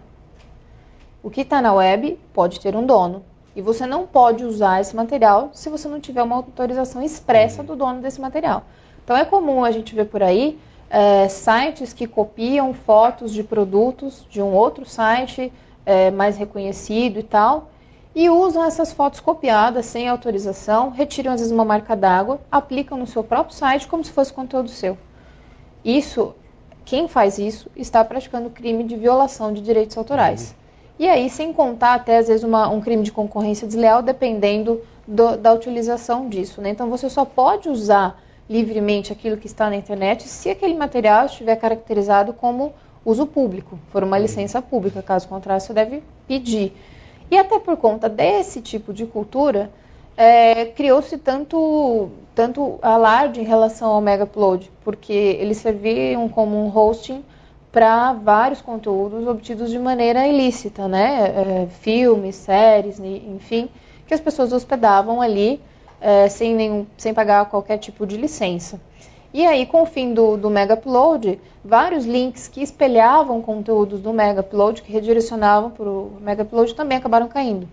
O 1.21 1.29
que 1.29 1.41
está 1.41 1.61
na 1.61 1.73
web 1.73 2.19
pode 2.33 2.59
ter 2.59 2.75
um 2.75 2.85
dono. 2.85 3.23
E 3.55 3.61
você 3.61 3.85
não 3.85 4.05
pode 4.05 4.43
usar 4.43 4.81
esse 4.81 4.95
material 4.95 5.49
se 5.53 5.69
você 5.69 5.87
não 5.87 5.99
tiver 5.99 6.21
uma 6.21 6.35
autorização 6.35 7.01
expressa 7.01 7.63
do 7.63 7.75
dono 7.75 8.01
desse 8.01 8.19
material. 8.19 8.63
Então 9.03 9.15
é 9.15 9.23
comum 9.23 9.63
a 9.63 9.71
gente 9.71 9.95
ver 9.95 10.05
por 10.05 10.21
aí 10.21 10.59
é, 10.89 11.27
sites 11.27 11.93
que 11.93 12.07
copiam 12.07 12.73
fotos 12.73 13.33
de 13.33 13.43
produtos 13.43 14.25
de 14.29 14.41
um 14.41 14.53
outro 14.53 14.85
site 14.85 15.51
é, 15.85 16.11
mais 16.11 16.37
reconhecido 16.37 17.19
e 17.19 17.23
tal, 17.23 17.69
e 18.15 18.29
usam 18.29 18.63
essas 18.63 18.93
fotos 18.93 19.19
copiadas 19.19 19.85
sem 19.85 20.07
autorização, 20.07 20.89
retiram 20.89 21.33
às 21.33 21.41
vezes 21.41 21.51
uma 21.51 21.65
marca 21.65 21.97
d'água, 21.97 22.39
aplicam 22.49 22.97
no 22.97 23.05
seu 23.05 23.21
próprio 23.21 23.53
site 23.53 23.87
como 23.87 24.05
se 24.05 24.11
fosse 24.11 24.31
conteúdo 24.31 24.69
seu. 24.69 24.97
Isso, 25.83 26.33
quem 26.85 27.09
faz 27.09 27.37
isso 27.37 27.69
está 27.75 28.05
praticando 28.05 28.49
crime 28.49 28.85
de 28.85 28.95
violação 28.95 29.51
de 29.51 29.61
direitos 29.61 29.97
autorais. 29.97 30.51
Uhum. 30.51 30.55
E 30.97 31.09
aí, 31.09 31.29
sem 31.29 31.51
contar 31.51 31.95
até 31.95 32.17
às 32.17 32.29
vezes 32.29 32.45
uma, 32.45 32.69
um 32.69 32.79
crime 32.79 33.03
de 33.03 33.11
concorrência 33.11 33.67
desleal, 33.67 34.01
dependendo 34.01 34.81
do, 35.05 35.35
da 35.35 35.51
utilização 35.51 36.29
disso. 36.29 36.61
Né? 36.61 36.69
Então, 36.69 36.89
você 36.89 37.09
só 37.09 37.25
pode 37.25 37.67
usar 37.67 38.17
livremente 38.49 39.11
aquilo 39.11 39.35
que 39.35 39.47
está 39.47 39.69
na 39.69 39.75
internet 39.75 40.23
se 40.23 40.49
aquele 40.49 40.73
material 40.73 41.25
estiver 41.25 41.55
caracterizado 41.57 42.31
como 42.31 42.73
uso 43.03 43.25
público, 43.25 43.77
for 43.91 44.03
uma 44.03 44.15
uhum. 44.15 44.21
licença 44.21 44.61
pública. 44.61 45.01
Caso 45.01 45.27
contrário, 45.27 45.61
você 45.61 45.73
deve 45.73 46.01
pedir. 46.25 46.73
E 47.29 47.37
até 47.37 47.59
por 47.59 47.77
conta 47.77 48.07
desse 48.07 48.61
tipo 48.61 48.93
de 48.93 49.05
cultura, 49.05 49.71
é, 50.15 50.65
criou-se 50.65 51.17
tanto, 51.17 52.09
tanto 52.33 52.79
alarde 52.81 53.41
em 53.41 53.43
relação 53.43 53.91
ao 53.91 54.01
Mega 54.01 54.23
Upload, 54.23 54.71
porque 54.83 55.13
eles 55.13 55.57
serviam 55.57 56.29
como 56.29 56.57
um 56.57 56.75
hosting 56.75 57.23
para 57.71 58.13
vários 58.13 58.61
conteúdos 58.61 59.27
obtidos 59.27 59.69
de 59.69 59.77
maneira 59.77 60.25
ilícita, 60.27 60.87
né? 60.87 61.33
É, 61.35 61.67
filmes, 61.67 62.35
séries, 62.35 62.99
enfim, 62.99 63.69
que 64.07 64.13
as 64.13 64.21
pessoas 64.21 64.53
hospedavam 64.53 65.21
ali 65.21 65.59
é, 65.99 66.29
sem, 66.29 66.55
nenhum, 66.55 66.85
sem 66.97 67.13
pagar 67.13 67.49
qualquer 67.49 67.77
tipo 67.77 68.05
de 68.05 68.15
licença. 68.15 68.79
E 69.35 69.45
aí, 69.45 69.65
com 69.65 69.81
o 69.81 69.85
fim 69.85 70.13
do, 70.13 70.37
do 70.37 70.49
Mega 70.49 70.75
Upload, 70.75 71.41
vários 71.61 72.05
links 72.05 72.47
que 72.47 72.63
espelhavam 72.63 73.41
conteúdos 73.41 73.99
do 73.99 74.13
Mega 74.13 74.39
Upload, 74.39 74.81
que 74.81 74.89
redirecionavam 74.89 75.71
para 75.71 75.89
o 75.89 76.13
Mega 76.21 76.43
Upload, 76.43 76.73
também 76.73 76.97
acabaram 76.97 77.27
caindo. 77.27 77.67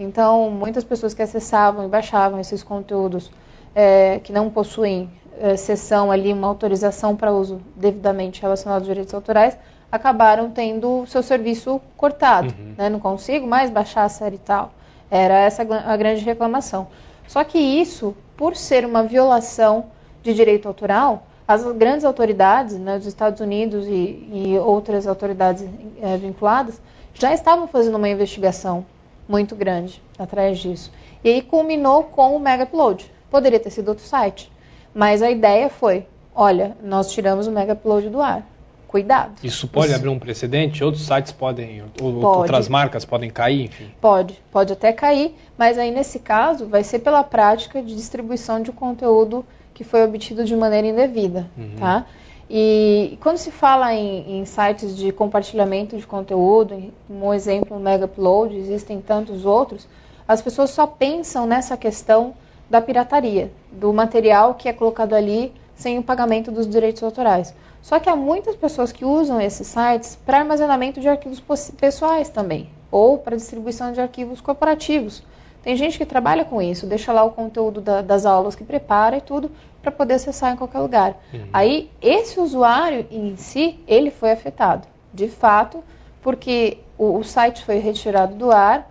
Então, 0.00 0.50
muitas 0.50 0.82
pessoas 0.82 1.14
que 1.14 1.22
acessavam 1.22 1.84
e 1.84 1.88
baixavam 1.88 2.40
esses 2.40 2.60
conteúdos 2.60 3.30
é, 3.72 4.18
que 4.18 4.32
não 4.32 4.50
possuem 4.50 5.08
é, 5.38 5.56
sessão 5.56 6.10
ali, 6.10 6.32
uma 6.32 6.48
autorização 6.48 7.14
para 7.14 7.30
uso 7.30 7.60
devidamente 7.76 8.42
relacionado 8.42 8.78
aos 8.78 8.88
direitos 8.88 9.14
autorais, 9.14 9.56
acabaram 9.92 10.50
tendo 10.50 11.06
seu 11.06 11.22
serviço 11.22 11.80
cortado. 11.96 12.48
Uhum. 12.48 12.74
Né? 12.76 12.88
Não 12.88 12.98
consigo 12.98 13.46
mais 13.46 13.70
baixar 13.70 14.02
a 14.02 14.08
série 14.08 14.34
e 14.34 14.40
tal. 14.40 14.72
Era 15.08 15.38
essa 15.38 15.62
a 15.62 15.96
grande 15.96 16.24
reclamação. 16.24 16.88
Só 17.28 17.44
que 17.44 17.58
isso, 17.58 18.12
por 18.36 18.56
ser 18.56 18.84
uma 18.84 19.04
violação 19.04 19.94
de 20.26 20.34
direito 20.34 20.66
autoral, 20.66 21.26
as 21.46 21.62
grandes 21.72 22.04
autoridades 22.04 22.76
né, 22.76 22.98
dos 22.98 23.06
Estados 23.06 23.40
Unidos 23.40 23.86
e, 23.86 24.28
e 24.32 24.58
outras 24.58 25.06
autoridades 25.06 25.64
é, 26.02 26.16
vinculadas 26.16 26.80
já 27.14 27.32
estavam 27.32 27.68
fazendo 27.68 27.96
uma 27.96 28.08
investigação 28.08 28.84
muito 29.28 29.54
grande 29.54 30.02
atrás 30.18 30.58
disso. 30.58 30.92
E 31.22 31.28
aí 31.28 31.42
culminou 31.42 32.02
com 32.04 32.36
o 32.36 32.40
Mega 32.40 32.64
Upload. 32.64 33.10
Poderia 33.30 33.60
ter 33.60 33.70
sido 33.70 33.88
outro 33.88 34.04
site, 34.04 34.50
mas 34.92 35.22
a 35.22 35.30
ideia 35.30 35.68
foi: 35.68 36.06
olha, 36.34 36.76
nós 36.82 37.12
tiramos 37.12 37.46
o 37.46 37.52
Mega 37.52 37.74
Upload 37.74 38.08
do 38.08 38.20
ar. 38.20 38.44
Cuidado. 38.88 39.34
Isso 39.42 39.68
pode 39.68 39.88
Isso. 39.88 39.96
abrir 39.96 40.08
um 40.08 40.18
precedente? 40.18 40.82
Outros 40.82 41.04
sites 41.04 41.32
podem, 41.32 41.82
ou, 42.00 42.24
outras 42.24 42.68
marcas 42.68 43.04
podem 43.04 43.28
cair, 43.28 43.64
enfim? 43.64 43.90
Pode, 44.00 44.40
pode 44.50 44.72
até 44.72 44.92
cair, 44.92 45.34
mas 45.58 45.76
aí 45.76 45.90
nesse 45.90 46.18
caso 46.18 46.66
vai 46.66 46.82
ser 46.84 47.00
pela 47.00 47.22
prática 47.22 47.82
de 47.82 47.94
distribuição 47.94 48.62
de 48.62 48.72
conteúdo 48.72 49.44
que 49.76 49.84
foi 49.84 50.02
obtido 50.02 50.42
de 50.42 50.56
maneira 50.56 50.86
indevida, 50.86 51.46
uhum. 51.54 51.76
tá? 51.78 52.06
E 52.48 53.18
quando 53.20 53.36
se 53.36 53.50
fala 53.50 53.92
em, 53.92 54.38
em, 54.38 54.44
sites 54.46 54.96
de 54.96 55.12
compartilhamento 55.12 55.98
de 55.98 56.06
conteúdo, 56.06 56.90
como 57.06 57.34
exemplo 57.34 57.76
o 57.76 57.80
Mega 57.80 58.06
Upload, 58.06 58.56
existem 58.56 59.02
tantos 59.02 59.44
outros, 59.44 59.86
as 60.26 60.40
pessoas 60.40 60.70
só 60.70 60.86
pensam 60.86 61.46
nessa 61.46 61.76
questão 61.76 62.32
da 62.70 62.80
pirataria, 62.80 63.52
do 63.70 63.92
material 63.92 64.54
que 64.54 64.66
é 64.66 64.72
colocado 64.72 65.12
ali 65.12 65.52
sem 65.74 65.98
o 65.98 66.02
pagamento 66.02 66.50
dos 66.50 66.66
direitos 66.66 67.02
autorais. 67.02 67.54
Só 67.82 68.00
que 68.00 68.08
há 68.08 68.16
muitas 68.16 68.56
pessoas 68.56 68.92
que 68.92 69.04
usam 69.04 69.38
esses 69.38 69.66
sites 69.66 70.16
para 70.24 70.38
armazenamento 70.38 71.02
de 71.02 71.08
arquivos 71.08 71.42
pessoais 71.78 72.30
também, 72.30 72.70
ou 72.90 73.18
para 73.18 73.36
distribuição 73.36 73.92
de 73.92 74.00
arquivos 74.00 74.40
corporativos. 74.40 75.22
Tem 75.66 75.74
gente 75.74 75.98
que 75.98 76.06
trabalha 76.06 76.44
com 76.44 76.62
isso, 76.62 76.86
deixa 76.86 77.12
lá 77.12 77.24
o 77.24 77.32
conteúdo 77.32 77.80
da, 77.80 78.00
das 78.00 78.24
aulas 78.24 78.54
que 78.54 78.62
prepara 78.62 79.16
e 79.16 79.20
tudo 79.20 79.50
para 79.82 79.90
poder 79.90 80.14
acessar 80.14 80.52
em 80.52 80.56
qualquer 80.56 80.78
lugar. 80.78 81.20
Uhum. 81.34 81.48
Aí 81.52 81.90
esse 82.00 82.38
usuário 82.38 83.04
em 83.10 83.36
si, 83.36 83.76
ele 83.84 84.12
foi 84.12 84.30
afetado, 84.30 84.86
de 85.12 85.26
fato, 85.26 85.82
porque 86.22 86.78
o, 86.96 87.18
o 87.18 87.24
site 87.24 87.64
foi 87.64 87.78
retirado 87.78 88.36
do 88.36 88.52
ar, 88.52 88.88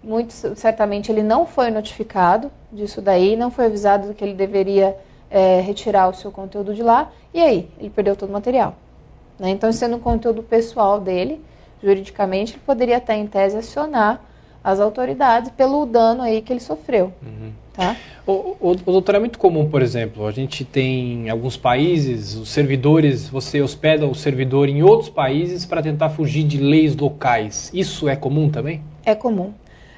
muito 0.00 0.32
certamente 0.54 1.10
ele 1.10 1.24
não 1.24 1.44
foi 1.44 1.72
notificado 1.72 2.52
disso 2.70 3.02
daí, 3.02 3.34
não 3.34 3.50
foi 3.50 3.66
avisado 3.66 4.14
que 4.14 4.22
ele 4.22 4.34
deveria 4.34 4.96
é, 5.28 5.60
retirar 5.60 6.08
o 6.08 6.14
seu 6.14 6.30
conteúdo 6.30 6.72
de 6.72 6.84
lá, 6.84 7.10
e 7.34 7.40
aí 7.40 7.68
ele 7.80 7.90
perdeu 7.90 8.14
todo 8.14 8.30
o 8.30 8.32
material. 8.32 8.76
Né? 9.40 9.50
Então, 9.50 9.72
sendo 9.72 9.96
um 9.96 10.00
conteúdo 10.00 10.40
pessoal 10.40 11.00
dele, 11.00 11.44
juridicamente, 11.82 12.52
ele 12.52 12.62
poderia 12.64 12.98
até 12.98 13.16
em 13.16 13.26
tese 13.26 13.56
acionar 13.56 14.30
as 14.62 14.80
autoridades 14.80 15.50
pelo 15.50 15.84
dano 15.86 16.22
aí 16.22 16.40
que 16.40 16.52
ele 16.52 16.60
sofreu. 16.60 17.12
Uhum. 17.22 17.52
Tá? 17.72 17.96
O, 18.26 18.32
o, 18.32 18.70
o, 18.70 18.74
doutor, 18.74 19.14
é 19.14 19.18
muito 19.18 19.38
comum, 19.38 19.68
por 19.68 19.80
exemplo, 19.82 20.26
a 20.26 20.30
gente 20.30 20.64
tem 20.64 21.30
alguns 21.30 21.56
países, 21.56 22.34
os 22.34 22.50
servidores, 22.50 23.28
você 23.28 23.62
hospeda 23.62 24.06
o 24.06 24.14
servidor 24.14 24.68
em 24.68 24.82
outros 24.82 25.08
países 25.08 25.64
para 25.64 25.82
tentar 25.82 26.10
fugir 26.10 26.44
de 26.44 26.58
leis 26.58 26.94
locais. 26.94 27.70
Isso 27.72 28.08
é 28.08 28.14
comum 28.14 28.50
também? 28.50 28.82
É 29.04 29.14
comum. 29.14 29.52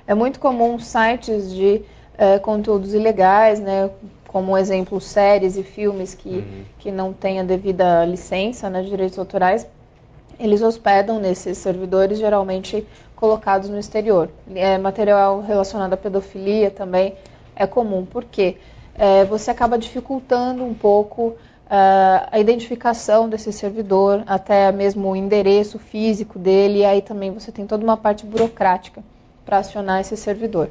É 0.07 0.15
muito 0.15 0.39
comum 0.39 0.79
sites 0.79 1.53
de 1.53 1.83
é, 2.17 2.39
conteúdos 2.39 2.95
ilegais, 2.95 3.59
né, 3.59 3.91
como 4.29 4.57
exemplo 4.57 5.01
séries 5.01 5.57
e 5.57 5.63
filmes 5.63 6.15
que, 6.15 6.29
uhum. 6.29 6.65
que 6.79 6.91
não 6.91 7.13
têm 7.13 7.41
a 7.41 7.43
devida 7.43 8.05
licença 8.05 8.71
né, 8.71 8.83
direitos 8.83 9.19
autorais, 9.19 9.67
eles 10.39 10.63
hospedam 10.63 11.21
nesses 11.21 11.59
servidores 11.59 12.19
geralmente 12.19 12.85
colocados 13.25 13.71
no 13.71 13.79
exterior. 13.79 14.29
É, 14.55 14.77
material 14.77 15.41
relacionado 15.41 15.95
à 15.95 15.97
pedofilia 15.97 16.71
também 16.71 17.15
é 17.57 17.67
comum, 17.67 18.05
porque 18.05 18.59
é, 18.95 19.25
você 19.25 19.51
acaba 19.51 19.79
dificultando 19.79 20.63
um 20.63 20.75
pouco 20.75 21.29
uh, 21.29 22.29
a 22.31 22.39
identificação 22.39 23.27
desse 23.27 23.51
servidor, 23.51 24.23
até 24.27 24.71
mesmo 24.71 25.09
o 25.09 25.17
endereço 25.17 25.79
físico 25.79 26.39
dele, 26.39 26.81
e 26.81 26.85
aí 26.85 27.01
também 27.01 27.31
você 27.31 27.51
tem 27.51 27.67
toda 27.67 27.83
uma 27.83 27.97
parte 27.97 28.27
burocrática 28.27 29.03
para 29.43 29.57
acionar 29.57 30.03
esse 30.03 30.19
servidor. 30.19 30.69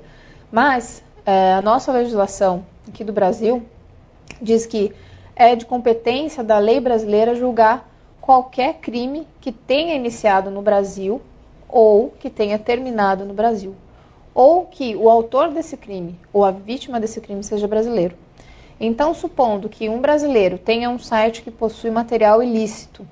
Mas 0.52 1.04
é, 1.26 1.54
a 1.54 1.62
nossa 1.62 1.92
legislação 1.92 2.64
aqui 2.88 3.04
do 3.04 3.12
Brasil 3.12 3.64
diz 4.40 4.68
que 4.68 4.94
é 5.36 5.56
de 5.56 5.66
competência 5.66 6.44
da 6.44 6.60
lei 6.60 6.80
brasileira 6.80 7.34
julgar 7.34 7.90
qualquer 8.22 8.76
crime 8.76 9.28
que 9.42 9.52
tenha 9.52 9.96
iniciado 9.96 10.52
no 10.52 10.62
Brasil 10.62 11.20
ou 11.74 12.14
que 12.20 12.30
tenha 12.30 12.60
terminado 12.60 13.26
no 13.26 13.34
Brasil, 13.34 13.74
ou 14.32 14.66
que 14.68 14.96
o 14.96 15.10
autor 15.10 15.50
desse 15.50 15.76
crime 15.76 16.20
ou 16.32 16.46
a 16.46 16.52
vítima 16.52 17.00
desse 17.00 17.20
crime 17.20 17.44
seja 17.44 17.68
brasileiro. 17.68 18.16
Então, 18.80 19.12
supondo 19.16 19.68
que 19.68 19.90
um 19.90 20.00
brasileiro 20.00 20.60
tenha 20.60 20.88
um 20.88 21.00
site 21.00 21.42
que 21.42 21.50
possui 21.50 21.90
material 21.90 22.44
ilícito 22.44 23.08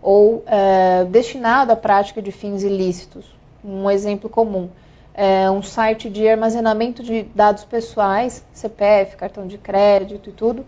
ou 0.00 0.42
é, 0.46 1.04
destinado 1.04 1.72
à 1.72 1.76
prática 1.76 2.22
de 2.22 2.32
fins 2.32 2.62
ilícitos, 2.62 3.26
um 3.62 3.90
exemplo 3.90 4.30
comum, 4.30 4.70
é 5.12 5.50
um 5.50 5.62
site 5.62 6.08
de 6.08 6.26
armazenamento 6.26 7.02
de 7.02 7.24
dados 7.34 7.64
pessoais, 7.64 8.42
CPF, 8.52 9.16
cartão 9.16 9.46
de 9.46 9.58
crédito 9.58 10.30
e 10.30 10.32
tudo, 10.32 10.64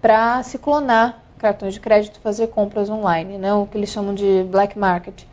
para 0.00 0.42
se 0.42 0.58
clonar 0.58 1.22
cartões 1.36 1.74
de 1.74 1.80
crédito 1.80 2.20
fazer 2.20 2.46
compras 2.46 2.88
online, 2.88 3.36
né, 3.36 3.52
o 3.52 3.66
que 3.66 3.76
eles 3.76 3.90
chamam 3.90 4.14
de 4.14 4.46
black 4.50 4.78
market, 4.78 5.24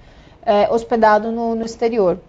é, 0.45 0.71
hospedado 0.71 1.31
no, 1.31 1.55
no, 1.55 1.65
exterior. 1.65 2.19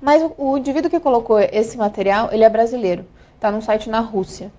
Mas 0.00 0.22
o, 0.22 0.32
o 0.36 0.58
indivíduo 0.58 0.90
que 0.90 1.00
colocou 1.00 1.38
esse 1.38 1.76
material, 1.76 2.30
ele 2.32 2.44
é 2.44 2.48
brasileiro, 2.48 3.04
está 3.34 3.50
num 3.50 3.60
site 3.60 3.88
na 3.88 4.00
Rússia. 4.00 4.50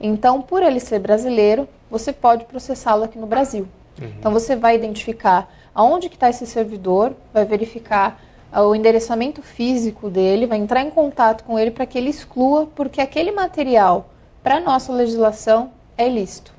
Então, 0.00 0.40
por 0.40 0.62
ele 0.62 0.80
ser 0.80 1.00
brasileiro, 1.00 1.68
você 1.90 2.12
pode 2.12 2.44
processá-lo 2.44 3.04
aqui 3.04 3.18
no 3.18 3.26
Brasil. 3.26 3.66
Uhum. 4.00 4.12
Então, 4.18 4.32
você 4.32 4.54
vai 4.54 4.76
identificar 4.76 5.52
aonde 5.74 6.08
que 6.08 6.16
está 6.16 6.30
esse 6.30 6.46
servidor, 6.46 7.14
vai 7.32 7.44
verificar 7.44 8.20
ah, 8.50 8.62
o 8.62 8.74
endereçamento 8.74 9.42
físico 9.42 10.08
dele, 10.08 10.46
vai 10.46 10.58
entrar 10.58 10.82
em 10.82 10.90
contato 10.90 11.44
com 11.44 11.58
ele 11.58 11.70
para 11.70 11.86
que 11.86 11.98
ele 11.98 12.10
exclua, 12.10 12.66
porque 12.74 13.00
aquele 13.00 13.32
material, 13.32 14.08
para 14.42 14.60
nossa 14.60 14.92
legislação, 14.92 15.70
é 15.96 16.08
ilícito. 16.08 16.52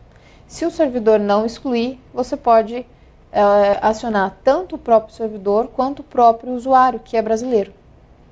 Se 0.48 0.66
o 0.66 0.72
servidor 0.72 1.20
não 1.20 1.46
excluir, 1.46 2.00
você 2.14 2.36
pode 2.36 2.86
é, 3.32 3.80
acionar 3.82 4.38
tanto 4.44 4.76
o 4.76 4.78
próprio 4.78 5.14
servidor 5.14 5.68
quanto 5.68 6.00
o 6.00 6.04
próprio 6.04 6.54
usuário, 6.54 7.00
que 7.00 7.16
é 7.16 7.22
brasileiro. 7.22 7.74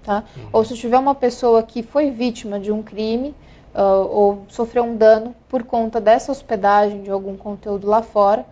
Tá? 0.03 0.23
Uhum. 0.35 0.49
Ou 0.53 0.65
se 0.65 0.75
tiver 0.75 0.97
uma 0.97 1.13
pessoa 1.13 1.61
que 1.63 1.83
foi 1.83 2.09
vítima 2.09 2.59
de 2.59 2.71
um 2.71 2.81
crime, 2.81 3.35
uh, 3.77 4.07
ou 4.09 4.45
sofreu 4.47 4.83
um 4.83 4.95
dano 4.95 5.35
por 5.47 5.63
conta 5.63 6.01
dessa 6.01 6.31
hospedagem 6.31 7.03
de 7.03 7.11
algum 7.11 7.37
conteúdo 7.37 7.87
lá 7.87 8.01
fora. 8.01 8.45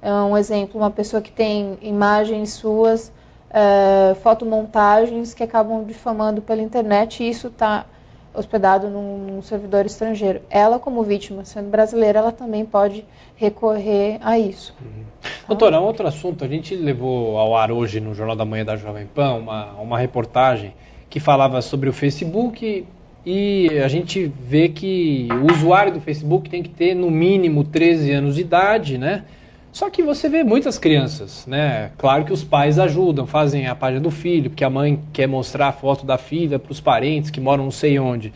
É 0.00 0.10
um 0.10 0.36
exemplo, 0.36 0.80
uma 0.80 0.90
pessoa 0.90 1.20
que 1.20 1.30
tem 1.30 1.76
imagens 1.82 2.54
suas, 2.54 3.12
uh, 3.50 4.14
fotomontagens 4.16 5.34
que 5.34 5.42
acabam 5.42 5.84
difamando 5.84 6.40
pela 6.40 6.62
internet 6.62 7.22
e 7.22 7.28
isso 7.28 7.48
está 7.48 7.84
hospedado 8.34 8.88
num, 8.88 9.42
servidor 9.42 9.86
estrangeiro. 9.86 10.40
Ela, 10.50 10.78
como 10.78 11.02
vítima, 11.02 11.44
sendo 11.44 11.68
brasileira, 11.68 12.18
ela 12.18 12.32
também 12.32 12.64
pode 12.64 13.04
recorrer 13.36 14.18
a 14.20 14.38
isso. 14.38 14.74
Uhum. 14.80 15.04
Doutora, 15.48 15.80
outro 15.80 16.06
assunto, 16.06 16.44
a 16.44 16.48
gente 16.48 16.74
levou 16.74 17.38
ao 17.38 17.56
ar 17.56 17.72
hoje 17.72 18.00
no 18.00 18.14
Jornal 18.14 18.36
da 18.36 18.44
Manhã 18.44 18.64
da 18.64 18.76
Jovem 18.76 19.06
Pan 19.06 19.34
uma, 19.34 19.72
uma 19.72 19.98
reportagem 19.98 20.74
que 21.08 21.18
falava 21.18 21.60
sobre 21.60 21.88
o 21.88 21.92
Facebook 21.92 22.86
e 23.26 23.68
a 23.84 23.88
gente 23.88 24.26
vê 24.26 24.68
que 24.68 25.28
o 25.30 25.52
usuário 25.52 25.92
do 25.92 26.00
Facebook 26.00 26.48
tem 26.48 26.62
que 26.62 26.70
ter 26.70 26.94
no 26.94 27.10
mínimo 27.10 27.64
13 27.64 28.12
anos 28.12 28.36
de 28.36 28.40
idade, 28.40 28.96
né? 28.96 29.24
Só 29.72 29.88
que 29.88 30.02
você 30.02 30.28
vê 30.28 30.42
muitas 30.42 30.78
crianças, 30.78 31.46
né? 31.46 31.92
Claro 31.96 32.24
que 32.24 32.32
os 32.32 32.42
pais 32.42 32.78
ajudam, 32.78 33.26
fazem 33.26 33.66
a 33.68 33.74
página 33.74 34.00
do 34.00 34.10
filho, 34.10 34.50
porque 34.50 34.64
a 34.64 34.70
mãe 34.70 35.00
quer 35.12 35.28
mostrar 35.28 35.68
a 35.68 35.72
foto 35.72 36.04
da 36.04 36.18
filha 36.18 36.58
para 36.58 36.72
os 36.72 36.80
parentes 36.80 37.30
que 37.30 37.40
moram 37.40 37.64
não 37.64 37.70
sei 37.70 37.98
onde. 37.98 38.32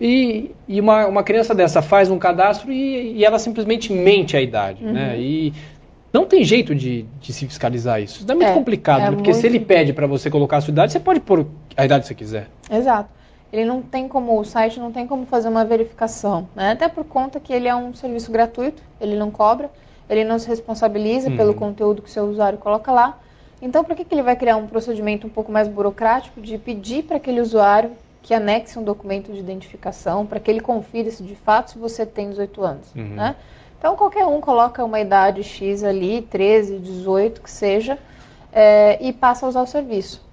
E, 0.00 0.50
e 0.66 0.80
uma, 0.80 1.06
uma, 1.06 1.22
criança 1.22 1.54
dessa 1.54 1.80
faz 1.80 2.10
um 2.10 2.18
cadastro 2.18 2.72
e, 2.72 3.18
e 3.18 3.24
ela 3.24 3.38
simplesmente 3.38 3.92
mente 3.92 4.36
a 4.36 4.42
idade, 4.42 4.82
né? 4.82 4.88
uhum. 4.88 4.94
né? 4.94 5.20
E 5.20 5.52
não 6.12 6.26
tem 6.26 6.42
jeito 6.42 6.74
de, 6.74 7.04
de, 7.20 7.32
se 7.32 7.46
fiscalizar 7.46 8.02
isso. 8.02 8.22
Isso 8.22 8.32
é 8.32 8.34
muito 8.34 8.48
é, 8.48 8.54
complicado, 8.54 9.00
é 9.00 9.10
né? 9.10 9.10
porque 9.12 9.30
muito... 9.30 9.40
se 9.40 9.46
ele 9.46 9.60
pede 9.60 9.92
para 9.92 10.08
você 10.08 10.28
colocar 10.28 10.56
a 10.56 10.60
sua 10.60 10.72
idade, 10.72 10.90
você 10.90 10.98
pode 10.98 11.20
pôr 11.20 11.46
a 11.76 11.84
idade 11.84 12.02
que 12.02 12.08
você 12.08 12.14
quiser. 12.14 12.48
Exato 12.68 13.16
ele 13.52 13.64
não 13.64 13.80
tem 13.80 14.08
como, 14.08 14.38
o 14.38 14.44
site 14.44 14.78
não 14.78 14.92
tem 14.92 15.06
como 15.06 15.24
fazer 15.26 15.48
uma 15.48 15.64
verificação, 15.64 16.48
né? 16.54 16.72
até 16.72 16.88
por 16.88 17.04
conta 17.04 17.38
que 17.38 17.52
ele 17.52 17.68
é 17.68 17.74
um 17.74 17.94
serviço 17.94 18.30
gratuito, 18.30 18.82
ele 19.00 19.16
não 19.16 19.30
cobra, 19.30 19.70
ele 20.08 20.24
não 20.24 20.38
se 20.38 20.48
responsabiliza 20.48 21.28
uhum. 21.28 21.36
pelo 21.36 21.54
conteúdo 21.54 22.02
que 22.02 22.08
o 22.08 22.12
seu 22.12 22.24
usuário 22.24 22.58
coloca 22.58 22.92
lá. 22.92 23.18
Então, 23.60 23.82
por 23.82 23.96
que, 23.96 24.04
que 24.04 24.14
ele 24.14 24.22
vai 24.22 24.36
criar 24.36 24.56
um 24.56 24.66
procedimento 24.66 25.26
um 25.26 25.30
pouco 25.30 25.50
mais 25.50 25.66
burocrático 25.66 26.40
de 26.40 26.58
pedir 26.58 27.04
para 27.04 27.16
aquele 27.16 27.40
usuário 27.40 27.92
que 28.22 28.34
anexe 28.34 28.78
um 28.78 28.82
documento 28.82 29.32
de 29.32 29.38
identificação, 29.38 30.26
para 30.26 30.40
que 30.40 30.50
ele 30.50 30.60
confira 30.60 31.10
se 31.10 31.22
de 31.22 31.34
fato 31.36 31.72
se 31.72 31.78
você 31.78 32.04
tem 32.04 32.30
18 32.30 32.62
anos, 32.62 32.94
uhum. 32.94 33.14
né? 33.14 33.36
Então, 33.78 33.94
qualquer 33.94 34.26
um 34.26 34.40
coloca 34.40 34.84
uma 34.84 35.00
idade 35.00 35.42
X 35.42 35.84
ali, 35.84 36.22
13, 36.22 36.78
18, 36.78 37.40
que 37.40 37.50
seja, 37.50 37.98
é, 38.52 38.98
e 39.00 39.12
passa 39.12 39.46
a 39.46 39.48
usar 39.48 39.62
o 39.62 39.66
serviço. 39.66 40.24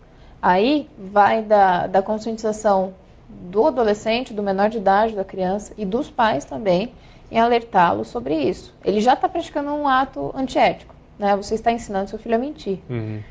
Aí 0.42 0.90
vai 0.98 1.42
da, 1.42 1.88
da 1.88 2.02
conscientização 2.02 2.94
do 3.30 3.68
adolescente, 3.68 4.34
do 4.34 4.42
menor 4.42 4.70
de 4.70 4.78
idade, 4.78 5.16
da 5.16 5.24
criança 5.24 5.74
e 5.78 5.86
dos 5.86 6.10
pais 6.10 6.46
também 6.46 6.92
em 7.34 7.40
alertá-lo 7.40 8.06
sobre 8.06 8.36
isso. 8.36 8.74
Ele 8.86 9.02
já 9.02 9.14
está 9.14 9.28
praticando 9.28 9.72
um 9.72 9.88
ato 9.88 10.32
antiético, 10.36 10.94
né? 11.18 11.36
Você 11.36 11.56
está 11.56 11.72
ensinando 11.72 12.12
seu 12.12 12.20
filho 12.20 12.36
a 12.36 12.38
mentir. 12.38 12.78
Uhum. 12.88 13.22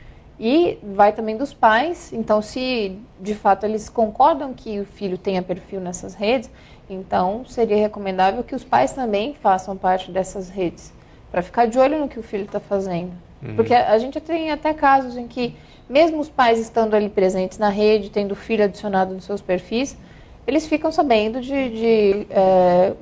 E 0.40 0.76
vai 0.82 1.12
também 1.12 1.36
dos 1.36 1.54
pais, 1.54 2.12
então 2.12 2.42
se 2.42 2.98
de 3.20 3.32
fato 3.32 3.64
eles 3.64 3.88
concordam 3.88 4.52
que 4.52 4.80
o 4.80 4.84
filho 4.84 5.16
tenha 5.16 5.40
perfil 5.40 5.80
nessas 5.80 6.14
redes, 6.14 6.50
então 6.90 7.44
seria 7.46 7.76
recomendável 7.76 8.42
que 8.42 8.56
os 8.56 8.64
pais 8.64 8.92
também 8.92 9.34
façam 9.34 9.76
parte 9.76 10.10
dessas 10.10 10.48
redes, 10.48 10.92
para 11.30 11.40
ficar 11.40 11.66
de 11.66 11.78
olho 11.78 12.00
no 12.00 12.08
que 12.08 12.18
o 12.18 12.24
filho 12.24 12.44
está 12.44 12.58
fazendo. 12.58 13.12
Uhum. 13.40 13.54
Porque 13.54 13.72
a, 13.72 13.92
a 13.92 13.98
gente 13.98 14.20
tem 14.20 14.50
até 14.50 14.74
casos 14.74 15.16
em 15.16 15.28
que 15.28 15.54
mesmo 15.88 16.18
os 16.18 16.28
pais 16.28 16.58
estando 16.58 16.94
ali 16.94 17.08
presentes 17.08 17.56
na 17.56 17.68
rede, 17.68 18.10
tendo 18.10 18.34
filho 18.34 18.64
adicionado 18.64 19.14
nos 19.14 19.22
seus 19.24 19.40
perfis, 19.40 19.96
eles 20.44 20.66
ficam 20.66 20.90
sabendo 20.90 21.40
de, 21.40 21.68
de 21.70 22.26
é, 22.30 22.94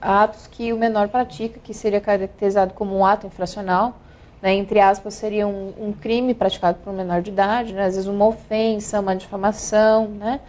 atos 0.00 0.46
que 0.46 0.72
o 0.72 0.76
menor 0.76 1.08
pratica, 1.08 1.60
que 1.62 1.74
seria 1.74 2.00
caracterizado 2.00 2.74
como 2.74 2.96
um 2.96 3.04
ato 3.04 3.26
infracional, 3.26 3.96
né, 4.40 4.54
entre 4.54 4.80
aspas, 4.80 5.14
seria 5.14 5.46
um, 5.46 5.72
um, 5.78 5.92
crime 5.92 6.34
praticado 6.34 6.78
por 6.82 6.92
um 6.92 6.96
menor 6.96 7.22
de 7.22 7.30
idade, 7.30 7.72
né, 7.72 7.86
às 7.86 7.94
vezes 7.94 8.08
uma 8.08 8.26
ofensa, 8.26 9.00
uma 9.00 9.16
difamação, 9.16 10.08
né, 10.08 10.40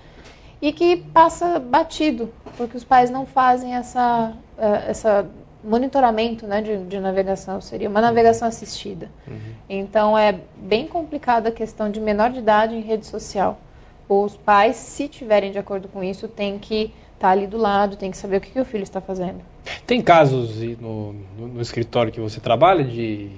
e 0.61 0.73
que 0.73 0.97
passa 0.97 1.59
batido, 1.59 2.31
porque 2.57 2.75
os 2.75 2.83
pais 2.83 3.09
não 3.09 3.25
fazem 3.25 3.75
essa, 3.75 4.33
é, 4.57 4.89
essa 4.89 5.27
monitoramento 5.63 6.47
né, 6.47 6.61
de, 6.61 6.77
de, 6.85 6.99
navegação, 6.99 7.59
seria 7.59 7.89
uma 7.89 8.01
navegação 8.01 8.47
assistida. 8.47 9.09
Uhum. 9.27 9.53
Então 9.69 10.17
é 10.17 10.39
bem 10.55 10.87
complicada 10.87 11.49
a 11.49 11.51
questão 11.51 11.89
de 11.89 11.99
menor 11.99 12.31
de 12.31 12.39
idade 12.39 12.75
em 12.75 12.81
rede 12.81 13.05
social. 13.05 13.59
Os 14.07 14.37
pais, 14.37 14.77
se 14.77 15.07
tiverem 15.07 15.51
de 15.51 15.59
acordo 15.59 15.87
com 15.89 16.03
isso, 16.03 16.27
têm 16.27 16.57
que 16.57 16.93
tá 17.19 17.29
ali 17.29 17.47
do 17.47 17.57
lado, 17.57 17.95
tem 17.95 18.11
que 18.11 18.17
saber 18.17 18.37
o 18.37 18.41
que, 18.41 18.51
que 18.51 18.59
o 18.59 18.65
filho 18.65 18.83
está 18.83 19.01
fazendo. 19.01 19.39
Tem 19.85 20.01
casos 20.01 20.57
no, 20.79 21.13
no, 21.37 21.47
no 21.47 21.61
escritório 21.61 22.11
que 22.11 22.19
você 22.19 22.39
trabalha 22.39 22.83
de 22.83 23.29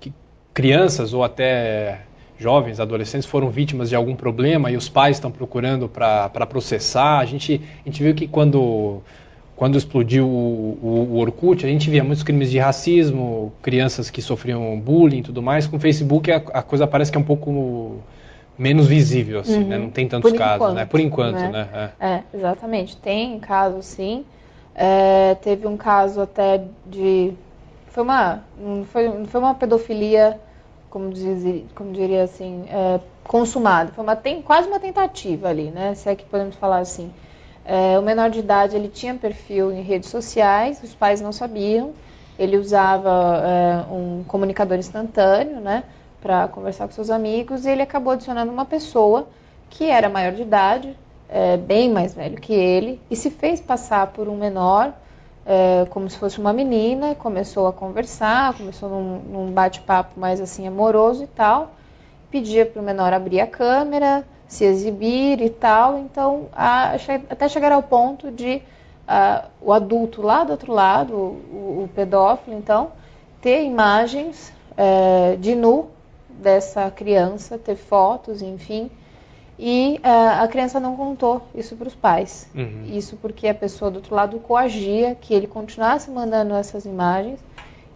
que 0.00 0.12
crianças 0.52 1.12
ou 1.12 1.22
até 1.22 2.00
jovens, 2.38 2.78
adolescentes 2.78 3.26
foram 3.26 3.50
vítimas 3.50 3.88
de 3.88 3.96
algum 3.96 4.14
problema 4.14 4.70
e 4.70 4.76
os 4.76 4.88
pais 4.88 5.16
estão 5.16 5.30
procurando 5.30 5.88
para 5.88 6.46
processar. 6.46 7.18
A 7.18 7.24
gente, 7.24 7.60
a 7.84 7.88
gente 7.88 8.02
viu 8.02 8.14
que 8.14 8.28
quando 8.28 9.02
quando 9.58 9.76
explodiu 9.76 10.24
o, 10.24 10.78
o, 10.80 10.88
o, 11.14 11.18
Orkut, 11.18 11.66
a 11.66 11.68
gente 11.68 11.90
via 11.90 12.04
muitos 12.04 12.22
crimes 12.22 12.48
de 12.48 12.60
racismo, 12.60 13.52
crianças 13.60 14.08
que 14.08 14.22
sofriam 14.22 14.78
bullying 14.78 15.18
e 15.18 15.22
tudo 15.22 15.42
mais. 15.42 15.66
Com 15.66 15.78
o 15.78 15.80
Facebook 15.80 16.30
a, 16.30 16.36
a 16.36 16.62
coisa 16.62 16.86
parece 16.86 17.10
que 17.10 17.18
é 17.18 17.20
um 17.20 17.24
pouco 17.24 18.00
menos 18.58 18.86
visível, 18.86 19.40
assim, 19.40 19.58
né? 19.58 19.62
uhum. 19.62 19.68
né? 19.68 19.78
Não 19.78 19.90
tem 19.90 20.08
tantos 20.08 20.30
Por 20.30 20.38
casos, 20.38 20.56
enquanto, 20.56 20.74
né? 20.74 20.84
Por 20.84 21.00
enquanto, 21.00 21.36
né? 21.36 21.48
né? 21.48 21.90
É. 22.00 22.06
é. 22.06 22.22
exatamente. 22.34 22.96
Tem 22.96 23.38
casos, 23.38 23.86
sim. 23.86 24.24
É, 24.74 25.36
teve 25.36 25.66
um 25.66 25.76
caso 25.76 26.20
até 26.20 26.64
de... 26.86 27.32
Foi 27.86 28.02
uma, 28.02 28.44
foi, 28.86 29.24
foi 29.26 29.40
uma 29.40 29.54
pedofilia, 29.54 30.38
como, 30.90 31.10
diz, 31.10 31.64
como 31.74 31.92
diria 31.92 32.24
assim, 32.24 32.64
é, 32.68 33.00
consumada. 33.24 33.92
Foi 33.92 34.04
uma, 34.04 34.16
tem, 34.16 34.42
quase 34.42 34.68
uma 34.68 34.78
tentativa 34.78 35.48
ali, 35.48 35.70
né? 35.70 35.94
Se 35.94 36.08
é 36.08 36.14
que 36.14 36.24
podemos 36.24 36.56
falar 36.56 36.78
assim. 36.78 37.10
É, 37.64 37.98
o 37.98 38.02
menor 38.02 38.30
de 38.30 38.38
idade 38.38 38.74
ele 38.74 38.88
tinha 38.88 39.14
perfil 39.14 39.70
em 39.70 39.82
redes 39.82 40.08
sociais, 40.08 40.82
os 40.82 40.94
pais 40.94 41.20
não 41.20 41.32
sabiam. 41.32 41.92
Ele 42.38 42.56
usava 42.56 43.42
é, 43.44 43.92
um 43.92 44.24
comunicador 44.26 44.78
instantâneo, 44.78 45.60
né, 45.60 45.82
para 46.20 46.48
conversar 46.48 46.86
com 46.86 46.92
seus 46.92 47.10
amigos 47.10 47.64
e 47.64 47.70
ele 47.70 47.82
acabou 47.82 48.12
adicionando 48.12 48.52
uma 48.52 48.64
pessoa 48.64 49.28
que 49.70 49.84
era 49.84 50.08
maior 50.08 50.32
de 50.32 50.42
idade, 50.42 50.96
é, 51.28 51.56
bem 51.56 51.90
mais 51.90 52.14
velho 52.14 52.40
que 52.40 52.52
ele, 52.52 53.00
e 53.10 53.16
se 53.16 53.30
fez 53.30 53.60
passar 53.60 54.08
por 54.08 54.28
um 54.28 54.36
menor, 54.36 54.92
é, 55.44 55.86
como 55.90 56.08
se 56.08 56.18
fosse 56.18 56.38
uma 56.38 56.52
menina, 56.52 57.14
começou 57.14 57.66
a 57.66 57.72
conversar, 57.72 58.54
começou 58.54 58.88
num, 58.88 59.18
num 59.18 59.52
bate-papo 59.52 60.18
mais 60.18 60.40
assim 60.40 60.66
amoroso 60.66 61.24
e 61.24 61.26
tal, 61.26 61.72
pedia 62.30 62.66
para 62.66 62.80
o 62.80 62.84
menor 62.84 63.12
abrir 63.12 63.40
a 63.40 63.46
câmera, 63.46 64.24
se 64.46 64.64
exibir 64.64 65.40
e 65.40 65.50
tal. 65.50 65.98
Então, 65.98 66.48
a, 66.52 66.94
até 67.30 67.48
chegar 67.48 67.72
ao 67.72 67.82
ponto 67.82 68.30
de 68.30 68.62
a, 69.06 69.46
o 69.60 69.72
adulto 69.72 70.22
lá 70.22 70.44
do 70.44 70.52
outro 70.52 70.72
lado, 70.72 71.14
o, 71.14 71.84
o 71.84 71.90
pedófilo, 71.94 72.56
então, 72.56 72.92
ter 73.40 73.64
imagens 73.64 74.52
é, 74.76 75.36
de 75.36 75.54
nu 75.54 75.90
dessa 76.38 76.90
criança, 76.90 77.58
ter 77.58 77.76
fotos, 77.76 78.42
enfim. 78.42 78.90
E 79.58 80.00
uh, 80.04 80.42
a 80.42 80.48
criança 80.48 80.78
não 80.78 80.96
contou 80.96 81.42
isso 81.54 81.74
para 81.74 81.88
os 81.88 81.94
pais. 81.94 82.48
Uhum. 82.54 82.84
Isso 82.86 83.16
porque 83.16 83.48
a 83.48 83.54
pessoa 83.54 83.90
do 83.90 83.96
outro 83.96 84.14
lado 84.14 84.38
coagia 84.38 85.16
que 85.20 85.34
ele 85.34 85.48
continuasse 85.48 86.10
mandando 86.10 86.54
essas 86.54 86.84
imagens 86.84 87.40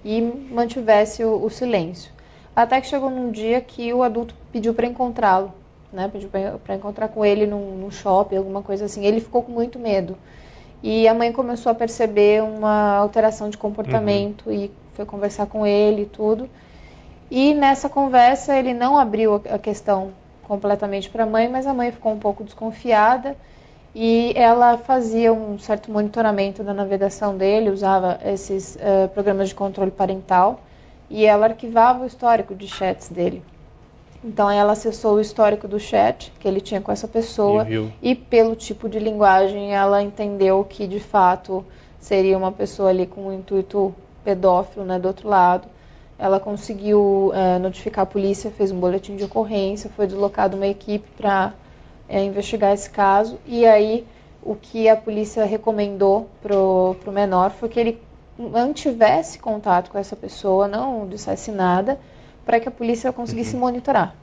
e 0.05 0.21
mantivesse 0.21 1.25
o, 1.25 1.45
o 1.45 1.49
silêncio. 1.49 2.11
Até 2.55 2.81
que 2.81 2.89
chegou 2.89 3.09
num 3.09 3.31
dia 3.31 3.61
que 3.61 3.93
o 3.93 4.03
adulto 4.03 4.35
pediu 4.51 4.75
para 4.75 4.87
encontrá-lo, 4.87 5.53
né? 5.93 6.09
Pediu 6.13 6.29
para 6.29 6.75
encontrar 6.75 7.09
com 7.09 7.25
ele 7.25 7.47
num, 7.47 7.77
num, 7.77 7.91
shopping, 7.91 8.37
alguma 8.37 8.63
coisa 8.63 8.87
assim. 8.87 9.07
Ele 9.07 9.21
ficou 9.21 9.43
com 9.43 9.53
muito 9.53 9.79
medo. 9.79 10.17
E 10.83 11.07
a 11.07 11.15
mãe 11.15 11.33
começou 11.33 11.71
a 11.71 11.75
perceber 11.75 12.43
uma 12.43 12.97
alteração 12.97 13.49
de 13.49 13.57
comportamento 13.57 14.47
uhum. 14.47 14.53
e 14.53 14.71
foi 14.95 15.07
conversar 15.07 15.47
com 15.47 15.65
ele 15.65 16.03
e 16.03 16.07
tudo. 16.07 16.51
E 17.35 17.55
nessa 17.55 17.89
conversa 17.89 18.55
ele 18.59 18.75
não 18.75 18.99
abriu 18.99 19.41
a 19.51 19.59
questão 19.59 20.11
completamente 20.43 21.09
para 21.09 21.23
a 21.25 21.27
mãe, 21.27 21.49
mas 21.49 21.67
a 21.67 21.73
mãe 21.73 21.91
ficou 21.91 22.13
um 22.13 22.19
pouco 22.19 22.45
desconfiada 22.45 23.35
e 23.95 24.35
ela 24.37 24.77
fazia 24.77 25.33
um 25.33 25.59
certo 25.59 25.91
monitoramento 25.91 26.63
da 26.63 26.75
navegação 26.75 27.35
dele, 27.35 27.71
usava 27.71 28.21
esses 28.23 28.77
uh, 28.77 29.09
programas 29.15 29.49
de 29.49 29.55
controle 29.55 29.91
parental 29.91 30.61
e 31.09 31.25
ela 31.25 31.47
arquivava 31.47 32.05
o 32.05 32.07
histórico 32.07 32.55
de 32.55 32.69
chats 32.69 33.09
dele. 33.09 33.43
Então 34.23 34.51
ela 34.51 34.73
acessou 34.73 35.15
o 35.15 35.21
histórico 35.21 35.67
do 35.67 35.81
chat 35.81 36.31
que 36.39 36.47
ele 36.47 36.61
tinha 36.61 36.83
com 36.83 36.93
essa 36.93 37.09
pessoa 37.09 37.67
e, 37.67 38.11
e 38.11 38.15
pelo 38.15 38.55
tipo 38.55 38.91
de 38.91 38.99
linguagem 38.99 39.75
ela 39.75 40.03
entendeu 40.03 40.63
que 40.69 40.87
de 40.87 41.01
fato 41.01 41.65
seria 41.99 42.37
uma 42.37 42.53
pessoa 42.53 42.91
ali 42.91 43.07
com 43.07 43.29
um 43.29 43.33
intuito 43.33 43.95
pedófilo, 44.23 44.85
né, 44.85 44.99
do 44.99 45.09
outro 45.09 45.31
lado 45.31 45.67
ela 46.19 46.39
conseguiu 46.39 47.33
é, 47.35 47.59
notificar 47.59 48.05
a 48.05 48.07
polícia, 48.07 48.51
fez 48.51 48.71
um 48.71 48.79
boletim 48.79 49.17
de 49.17 49.25
ocorrência, 49.25 49.91
foi 49.91 50.07
deslocada 50.07 50.57
uma 50.57 50.67
equipe 50.67 51.09
para 51.17 51.55
é, 52.09 52.23
investigar 52.23 52.73
esse 52.73 52.89
caso. 52.89 53.39
E 53.47 53.67
aí 53.67 54.07
o 54.43 54.55
que 54.55 54.89
a 54.89 54.97
polícia 54.97 55.45
recomendou 55.45 56.29
pro, 56.41 56.97
pro 57.01 57.13
menor 57.13 57.51
foi 57.51 57.69
que 57.69 57.79
ele 57.79 58.03
mantivesse 58.39 59.39
contato 59.39 59.91
com 59.91 59.99
essa 59.99 60.17
pessoa, 60.17 60.67
não 60.67 61.07
dissesse 61.07 61.51
nada, 61.51 61.99
para 62.45 62.59
que 62.59 62.69
a 62.69 62.73
polícia 62.73 63.13
conseguisse 63.13 63.55
uhum. 63.55 63.61
monitorar. 63.61 64.15